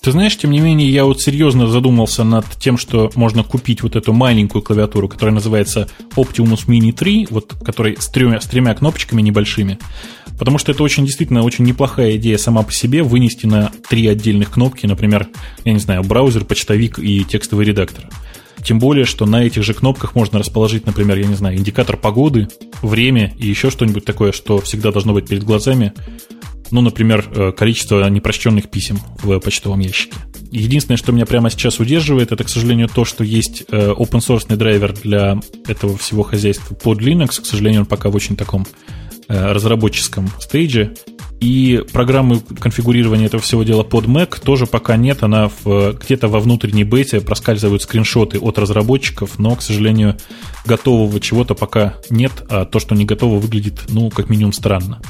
[0.00, 3.96] Ты знаешь, тем не менее, я вот серьезно задумался над тем, что можно купить вот
[3.96, 9.20] эту маленькую клавиатуру, которая называется Optimus Mini 3, вот, которой с тремя, с тремя кнопочками
[9.20, 9.78] небольшими.
[10.38, 14.52] Потому что это очень действительно очень неплохая идея сама по себе вынести на три отдельных
[14.52, 15.28] кнопки, например,
[15.66, 18.08] я не знаю, браузер, почтовик и текстовый редактор.
[18.64, 22.48] Тем более, что на этих же кнопках можно расположить, например, я не знаю, индикатор погоды,
[22.82, 25.92] время и еще что-нибудь такое, что всегда должно быть перед глазами.
[26.70, 30.16] Ну, например, э, количество непрочтенных писем в почтовом ящике.
[30.52, 34.56] Единственное, что меня прямо сейчас удерживает, это, к сожалению, то, что есть э, open source
[34.56, 37.40] драйвер для этого всего хозяйства под Linux.
[37.40, 38.66] К сожалению, он пока в очень таком
[39.30, 40.94] разработческом стейдже.
[41.40, 45.22] И программы конфигурирования этого всего дела под Mac тоже пока нет.
[45.22, 50.18] Она в, где-то во внутренней бете проскальзывают скриншоты от разработчиков, но, к сожалению,
[50.66, 55.00] готового чего-то пока нет, а то, что не готово, выглядит, ну, как минимум странно.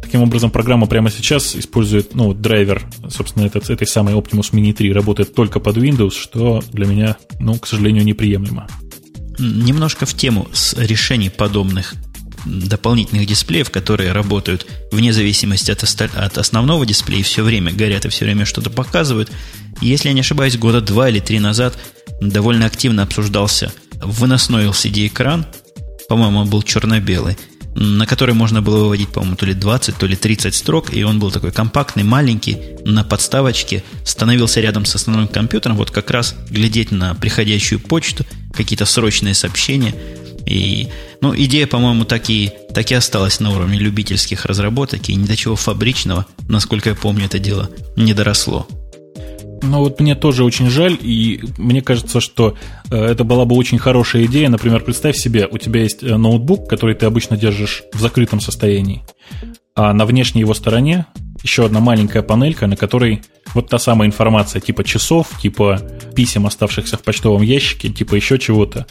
[0.00, 4.92] Таким образом, программа прямо сейчас использует, ну, драйвер, собственно, этот, этой самой Optimus Mini 3
[4.92, 8.68] работает только под Windows, что для меня, ну, к сожалению, неприемлемо.
[9.38, 11.94] Немножко в тему с решений подобных
[12.44, 18.24] дополнительных дисплеев, которые работают вне зависимости от, от основного дисплея, все время горят и все
[18.24, 19.30] время что-то показывают.
[19.80, 21.78] Если я не ошибаюсь, года два или три назад
[22.20, 25.46] довольно активно обсуждался выносной LCD-экран,
[26.08, 27.38] по-моему, он был черно-белый,
[27.74, 31.18] на который можно было выводить, по-моему, то ли 20, то ли 30 строк, и он
[31.18, 36.90] был такой компактный, маленький, на подставочке, становился рядом с основным компьютером, вот как раз глядеть
[36.90, 39.94] на приходящую почту, какие-то срочные сообщения–
[40.52, 40.88] и,
[41.20, 45.36] ну, идея, по-моему, так и, так и осталась на уровне любительских разработок, и ни до
[45.36, 48.66] чего фабричного, насколько я помню, это дело не доросло.
[49.62, 52.56] Ну вот мне тоже очень жаль, и мне кажется, что
[52.90, 54.48] э, это была бы очень хорошая идея.
[54.48, 59.04] Например, представь себе, у тебя есть э, ноутбук, который ты обычно держишь в закрытом состоянии,
[59.76, 61.06] а на внешней его стороне
[61.42, 63.22] еще одна маленькая панелька, на которой
[63.54, 65.80] вот та самая информация типа часов, типа
[66.14, 68.86] писем, оставшихся в почтовом ящике, типа еще чего-то.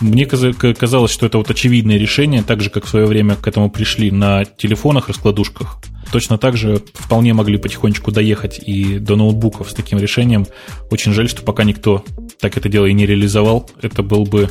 [0.00, 3.70] Мне казалось, что это вот очевидное решение, так же, как в свое время к этому
[3.70, 5.78] пришли на телефонах, раскладушках.
[6.10, 10.46] Точно так же вполне могли потихонечку доехать и до ноутбуков с таким решением.
[10.90, 12.04] Очень жаль, что пока никто
[12.38, 13.70] так это дело и не реализовал.
[13.80, 14.50] Это был бы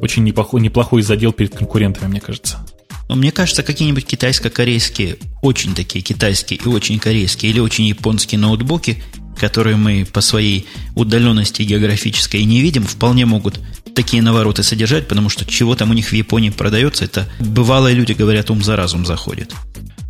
[0.00, 2.64] очень неплохой, неплохой задел перед конкурентами, мне кажется.
[3.08, 9.02] Но мне кажется, какие-нибудь китайско-корейские, очень такие китайские и очень корейские или очень японские ноутбуки,
[9.38, 13.60] которые мы по своей удаленности географической не видим, вполне могут
[13.94, 18.12] такие навороты содержать, потому что чего там у них в Японии продается, это бывалые люди
[18.12, 19.54] говорят, ум за разум заходит.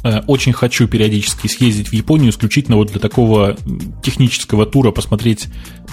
[0.02, 3.56] Э, очень хочу периодически съездить в Японию исключительно вот для такого
[4.02, 5.46] технического тура, посмотреть,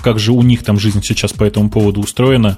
[0.03, 2.57] как же у них там жизнь сейчас по этому поводу устроена.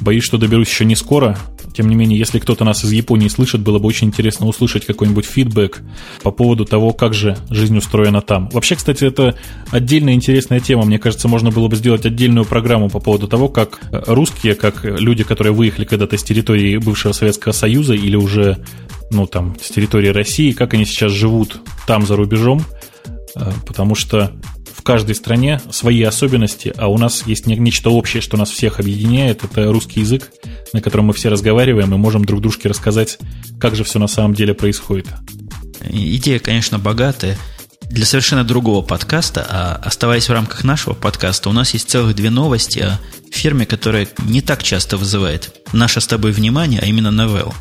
[0.00, 1.38] Боюсь, что доберусь еще не скоро.
[1.72, 5.24] Тем не менее, если кто-то нас из Японии слышит, было бы очень интересно услышать какой-нибудь
[5.24, 5.82] фидбэк
[6.22, 8.48] по поводу того, как же жизнь устроена там.
[8.50, 9.36] Вообще, кстати, это
[9.70, 10.84] отдельная интересная тема.
[10.84, 15.24] Мне кажется, можно было бы сделать отдельную программу по поводу того, как русские, как люди,
[15.24, 18.58] которые выехали когда-то с территории бывшего Советского Союза или уже,
[19.10, 22.62] ну, там, с территории России, как они сейчас живут там за рубежом,
[23.04, 24.32] э, потому что
[24.76, 29.44] в каждой стране свои особенности, а у нас есть нечто общее, что нас всех объединяет.
[29.44, 30.30] Это русский язык,
[30.72, 33.18] на котором мы все разговариваем и можем друг дружке рассказать,
[33.60, 35.06] как же все на самом деле происходит.
[35.88, 37.38] Идея, конечно, богатая.
[37.92, 42.30] для совершенно другого подкаста, а оставаясь в рамках нашего подкаста, у нас есть целых две
[42.30, 42.98] новости о
[43.30, 47.52] фирме, которая не так часто вызывает наше с тобой внимание, а именно Novell.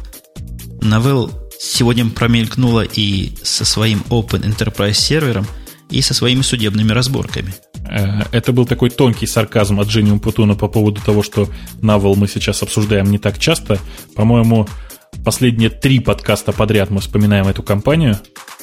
[0.80, 5.46] Novell сегодня промелькнула и со своим Open Enterprise сервером,
[5.92, 7.54] и со своими судебными разборками.
[7.89, 11.50] Э, это был такой тонкий сарказм от Жени Умпутуна по поводу того, что
[11.82, 13.80] Навал мы сейчас обсуждаем не так часто.
[14.16, 14.68] По-моему,
[15.24, 18.20] последние три подкаста подряд мы вспоминаем эту компанию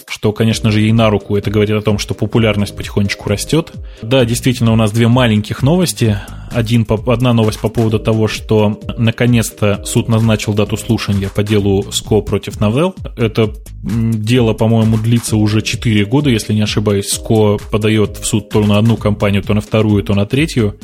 [0.09, 1.37] что, конечно же, ей на руку.
[1.37, 3.73] Это говорит о том, что популярность потихонечку растет.
[4.03, 6.19] Да, действительно, у нас две маленьких новости.
[6.51, 12.23] Один, одна новость по поводу того, что наконец-то суд назначил дату слушания по делу СКО
[12.23, 12.95] против Новелл.
[13.17, 13.53] Это
[13.83, 17.11] дело, по-моему, длится уже 4 года, если не ошибаюсь.
[17.11, 20.79] СКО подает в суд то на одну компанию, то на вторую, то на третью.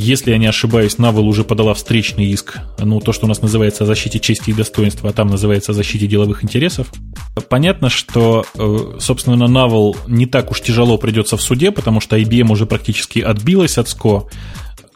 [0.00, 3.82] Если я не ошибаюсь, Навал уже подала встречный иск, ну, то, что у нас называется
[3.82, 6.92] о защите чести и достоинства, а там называется о защите деловых интересов.
[7.40, 12.50] Понятно, что, э, собственно, Навал не так уж тяжело придется в суде, потому что IBM
[12.50, 14.28] уже практически отбилась от СКО,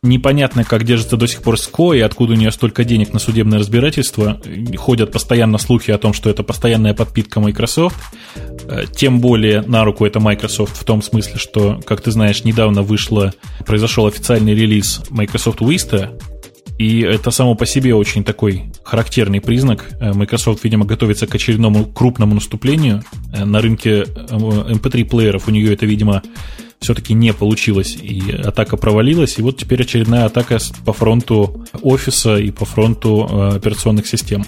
[0.03, 3.59] непонятно, как держится до сих пор СКО и откуда у нее столько денег на судебное
[3.59, 4.40] разбирательство.
[4.76, 7.97] Ходят постоянно слухи о том, что это постоянная подпитка Microsoft.
[8.64, 12.82] Э, тем более на руку это Microsoft в том смысле, что, как ты знаешь, недавно
[12.82, 13.32] вышло,
[13.64, 16.20] произошел официальный релиз Microsoft Vista,
[16.83, 19.89] и это само по себе очень такой характерный признак.
[20.01, 23.05] Э, Microsoft, видимо, готовится к очередному крупному наступлению.
[23.33, 26.22] Э, на рынке MP3-плееров у нее это, видимо,
[26.80, 32.51] все-таки не получилось, и атака провалилась, и вот теперь очередная атака по фронту офиса и
[32.51, 34.45] по фронту э, операционных систем.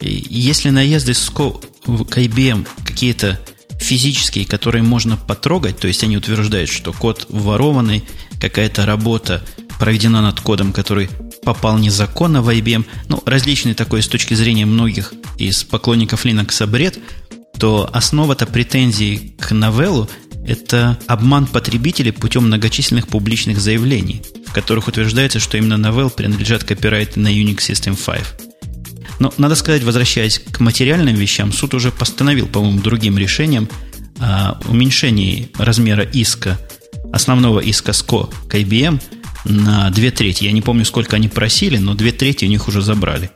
[0.00, 3.38] Если наезды с к IBM какие-то
[3.78, 8.02] физические, которые можно потрогать, то есть они утверждают, что код ворованный,
[8.40, 9.44] какая-то работа
[9.78, 11.08] проведена над кодом, который
[11.42, 16.98] попал незаконно в IBM, ну, различный такой с точки зрения многих из поклонников Linux бред,
[17.58, 20.08] то основа-то претензий к новеллу
[20.46, 27.20] это обман потребителей путем многочисленных публичных заявлений, в которых утверждается, что именно Novell принадлежат копирайты
[27.20, 28.50] на Unix System 5.
[29.20, 33.68] Но, надо сказать, возвращаясь к материальным вещам, суд уже постановил, по-моему, другим решением
[34.18, 36.58] о уменьшении размера иска,
[37.12, 39.00] основного иска СКО к IBM
[39.44, 40.44] на две трети.
[40.44, 43.30] Я не помню, сколько они просили, но две трети у них уже забрали.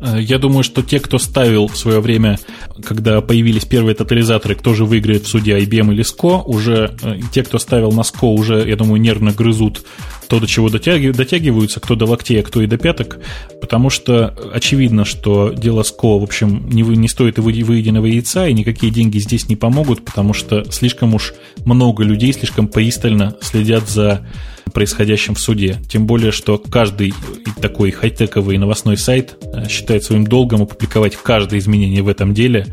[0.00, 2.38] Э, я думаю, что те, кто ставил в свое время,
[2.84, 7.42] когда появились первые тотализаторы, кто же выиграет в суде IBM или SCO, уже э, те,
[7.42, 9.84] кто ставил на SCO, уже, я думаю, нервно грызут
[10.28, 13.18] то, до чего дотягиваются, кто до локтей, а кто и до пяток,
[13.60, 18.52] потому что очевидно, что дело СКО, в общем, не, не стоит и выеденного яйца, и
[18.52, 24.26] никакие деньги здесь не помогут, потому что слишком уж много людей слишком пристально следят за
[24.72, 25.78] происходящим в суде.
[25.88, 27.14] Тем более, что каждый
[27.60, 32.66] такой хай-тековый новостной сайт э, считает своим долгом опубликовать каждое изменение в этом деле.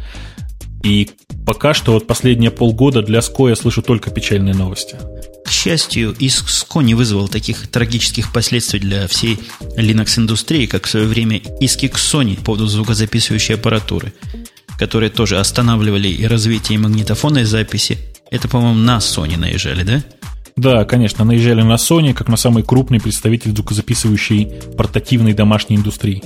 [0.86, 1.10] И
[1.48, 4.96] пока что вот последние полгода для СКО я слышу только печальные новости.
[5.44, 9.40] К счастью, ИСКО не вызвал таких трагических последствий для всей
[9.78, 14.14] Linux-индустрии, как в свое время иски к Sony по поводу звукозаписывающей аппаратуры,
[14.78, 17.98] которые тоже останавливали и развитие магнитофонной записи.
[18.30, 20.04] Это, по-моему, на Sony наезжали, да?
[20.56, 26.22] Да, конечно, наезжали на Sony, как на самый крупный представитель звукозаписывающей портативной домашней индустрии.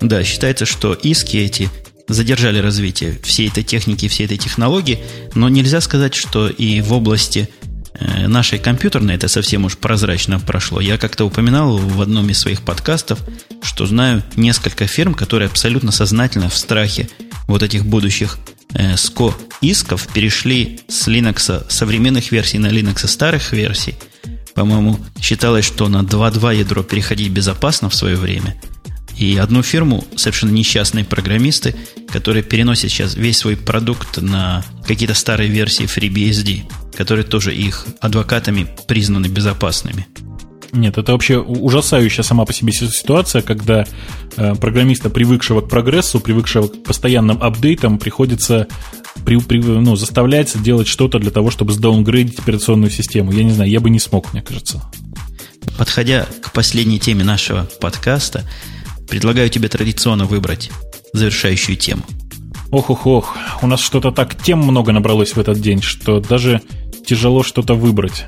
[0.00, 1.70] Да, считается, что иски эти
[2.08, 5.02] задержали развитие всей этой техники, всей этой технологии,
[5.34, 7.48] но нельзя сказать, что и в области
[7.96, 10.80] Э, нашей компьютерной это совсем уж прозрачно прошло.
[10.80, 13.20] Я как-то упоминал в одном из своих подкастов,
[13.62, 17.08] что знаю несколько фирм, которые абсолютно сознательно в страхе
[17.46, 18.38] вот этих будущих
[18.72, 23.94] э, СКО исков перешли с Linux современных версий на Linux старых версий.
[24.54, 28.60] По-моему, считалось, что на 2.2 ядро переходить безопасно в свое время.
[29.18, 31.76] И одну фирму, совершенно несчастные программисты,
[32.10, 38.66] которые переносят сейчас весь свой продукт на какие-то старые версии FreeBSD которые тоже их адвокатами
[38.86, 40.06] признаны безопасными.
[40.72, 43.86] Нет, это вообще ужасающая сама по себе ситуация, когда
[44.36, 48.66] э, программиста, привыкшего к прогрессу, привыкшего к постоянным апдейтам, приходится
[49.24, 53.30] при, при, ну, заставляется делать что-то для того, чтобы сдаунгрейдить операционную систему.
[53.30, 54.82] Я не знаю, я бы не смог, мне кажется.
[55.78, 58.42] Подходя к последней теме нашего подкаста,
[59.14, 60.72] предлагаю тебе традиционно выбрать
[61.12, 62.02] завершающую тему.
[62.72, 66.62] Ох-ох-ох, у нас что-то так тем много набралось в этот день, что даже
[67.06, 68.26] тяжело что-то выбрать.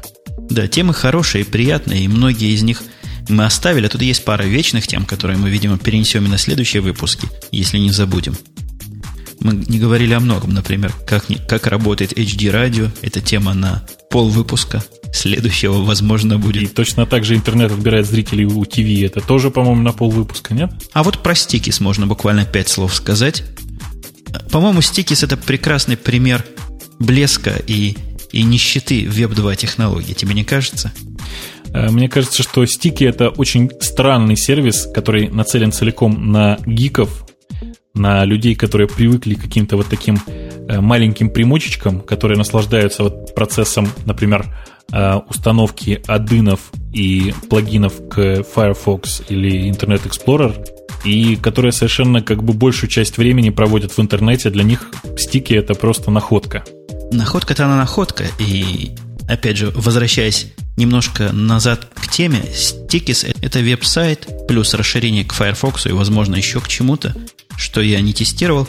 [0.48, 2.84] Да, темы хорошие, приятные, и многие из них
[3.28, 3.86] мы оставили.
[3.86, 7.78] А тут есть пара вечных тем, которые мы, видимо, перенесем и на следующие выпуски, если
[7.78, 8.36] не забудем.
[9.40, 12.88] Мы не говорили о многом, например, как, как работает HD-радио.
[13.02, 14.82] Это тема на пол выпуска.
[15.12, 16.62] Следующего, возможно, будет.
[16.62, 19.02] И точно так же интернет отбирает зрителей у ТВ.
[19.04, 20.70] Это тоже, по-моему, на пол выпуска, нет?
[20.92, 23.44] А вот про стикис можно буквально пять слов сказать.
[24.50, 26.44] По-моему, стикис это прекрасный пример
[26.98, 27.96] блеска и,
[28.32, 30.14] и нищеты Web2 технологий.
[30.14, 30.92] Тебе не кажется?
[31.72, 37.25] Э, мне кажется, что стики это очень странный сервис, который нацелен целиком на гиков,
[37.96, 43.88] на людей, которые привыкли к каким-то вот таким э, маленьким примочечкам, которые наслаждаются вот процессом,
[44.04, 44.46] например,
[44.92, 46.60] э, установки аддинов
[46.92, 50.54] и плагинов к Firefox или Internet Explorer,
[51.04, 54.50] и которые совершенно как бы большую часть времени проводят в интернете.
[54.50, 56.64] Для них стики это просто находка.
[57.12, 58.90] Находка-то она находка, и
[59.28, 65.92] опять же, возвращаясь немножко назад к теме, Stikis– это веб-сайт плюс расширение к Firefox и,
[65.92, 67.14] возможно, еще к чему-то,
[67.56, 68.68] что я не тестировал,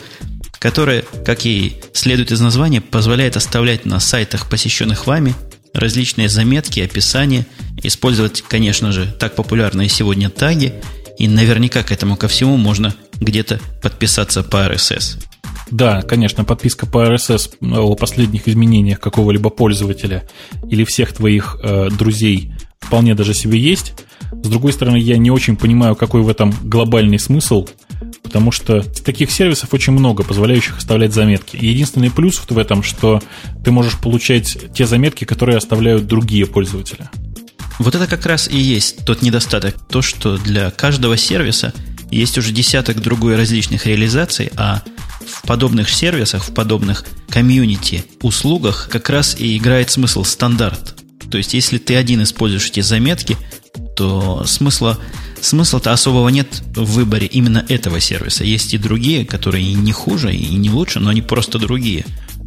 [0.58, 5.34] которое, как и следует из названия, позволяет оставлять на сайтах, посещенных вами,
[5.72, 7.46] различные заметки, описания,
[7.82, 10.74] использовать, конечно же, так популярные сегодня таги,
[11.18, 15.18] и наверняка к этому ко всему можно где-то подписаться по RSS.
[15.70, 20.26] Да, конечно, подписка по RSS о последних изменениях какого-либо пользователя
[20.68, 23.94] или всех твоих э, друзей вполне даже себе есть.
[24.32, 27.66] С другой стороны, я не очень понимаю, какой в этом глобальный смысл,
[28.22, 31.56] потому что таких сервисов очень много, позволяющих оставлять заметки.
[31.56, 33.22] И единственный плюс в этом, что
[33.64, 37.08] ты можешь получать те заметки, которые оставляют другие пользователи.
[37.78, 41.72] Вот это как раз и есть тот недостаток, то, что для каждого сервиса
[42.10, 44.82] есть уже десяток другой различных реализаций, а
[45.26, 50.96] в подобных сервисах, в подобных комьюнити услугах как раз и играет смысл стандарт.
[51.30, 53.36] То есть, если ты один используешь эти заметки,
[53.96, 54.98] то смысла,
[55.40, 58.44] смысла-то особого нет в выборе именно этого сервиса.
[58.44, 62.04] Есть и другие, которые и не хуже, и не лучше, но они просто другие.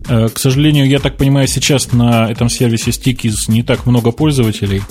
[0.07, 4.81] Э, к сожалению, я так понимаю, сейчас на этом сервисе Stickies не так много пользователей.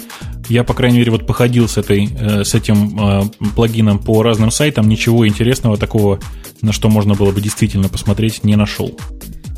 [0.48, 3.22] Я, по крайней мере, вот походил с, этой, э, с этим э,
[3.54, 6.20] плагином по разным сайтам, ничего интересного такого,
[6.62, 8.98] на что можно было бы действительно посмотреть, не нашел.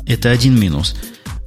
[0.05, 0.95] Это один минус.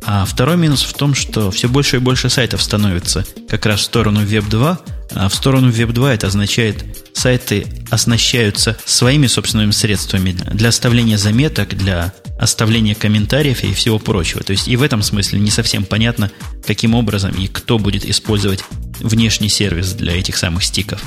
[0.09, 3.85] А второй минус в том, что все больше и больше сайтов становится как раз в
[3.85, 4.81] сторону Web 2,
[5.17, 11.77] а в сторону Web 2 это означает, сайты оснащаются своими собственными средствами для оставления заметок,
[11.77, 14.45] для оставления комментариев и всего прочего.
[14.45, 16.31] То есть и в этом смысле не совсем понятно,
[16.65, 18.63] каким образом и кто будет использовать
[19.01, 21.03] внешний сервис для этих самых стиков.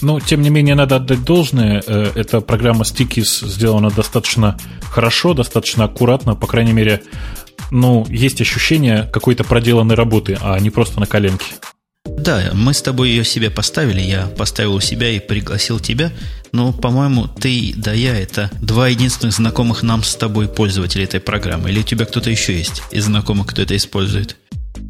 [0.00, 1.82] Но, тем не менее, надо отдать должное.
[1.86, 4.58] Э, эта программа Stickies сделана достаточно
[4.90, 6.34] хорошо, достаточно аккуратно.
[6.34, 7.02] По крайней мере,
[7.72, 11.46] ну, есть ощущение какой-то проделанной работы, а не просто на коленке.
[12.04, 16.12] Да, мы с тобой ее себе поставили, я поставил у себя и пригласил тебя,
[16.52, 21.70] но, по-моему, ты да я– это два единственных знакомых нам с тобой пользователей этой программы.
[21.70, 24.36] Или у тебя кто-то еще есть из знакомых, кто это использует?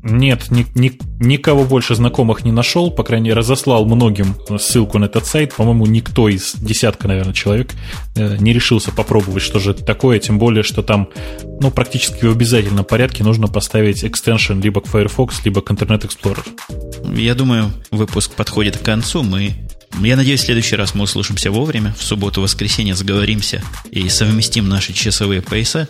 [0.03, 5.05] Нет, ни, ни, никого больше знакомых не нашел, по крайней мере, разослал многим ссылку на
[5.05, 5.55] этот сайт.
[5.55, 7.73] По-моему, никто из десятка, наверное, человек
[8.17, 11.09] э, не решился попробовать, что же это такое, тем более, что там,
[11.61, 17.17] ну, практически в обязательном порядке нужно поставить экстеншн либо к Firefox, либо к Internet Explorer.
[17.17, 19.23] Я думаю, выпуск подходит к концу.
[19.23, 19.53] Мы
[20.01, 21.95] я надеюсь, в следующий раз мы услышимся вовремя.
[21.99, 25.89] В субботу-воскресенье сговоримся и совместим наши часовые пояса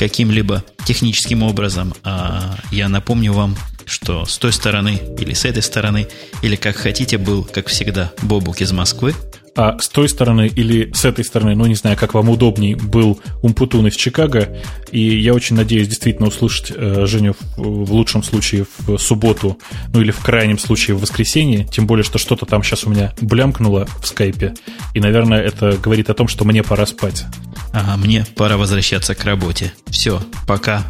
[0.00, 1.92] каким-либо техническим образом.
[2.04, 3.54] А я напомню вам,
[3.90, 6.08] что с той стороны или с этой стороны,
[6.42, 9.14] или как хотите, был, как всегда, Бобук из Москвы–
[9.56, 13.20] а с той стороны или с этой стороны, ну не знаю, как вам удобней, был
[13.42, 14.56] Умпутун из Чикаго,
[14.90, 19.58] и я очень надеюсь действительно услышать э, Женю в, в лучшем случае в субботу,
[19.92, 23.12] ну или в крайнем случае в воскресенье, тем более, что что-то там сейчас у меня
[23.20, 24.54] блямкнуло в скайпе,
[24.94, 27.24] и, наверное, это говорит о том, что мне пора спать.
[27.72, 29.72] Ага, мне пора возвращаться к работе.
[29.88, 30.84] Все, пока,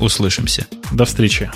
[0.00, 0.66] услышимся.
[0.92, 1.50] До встречи.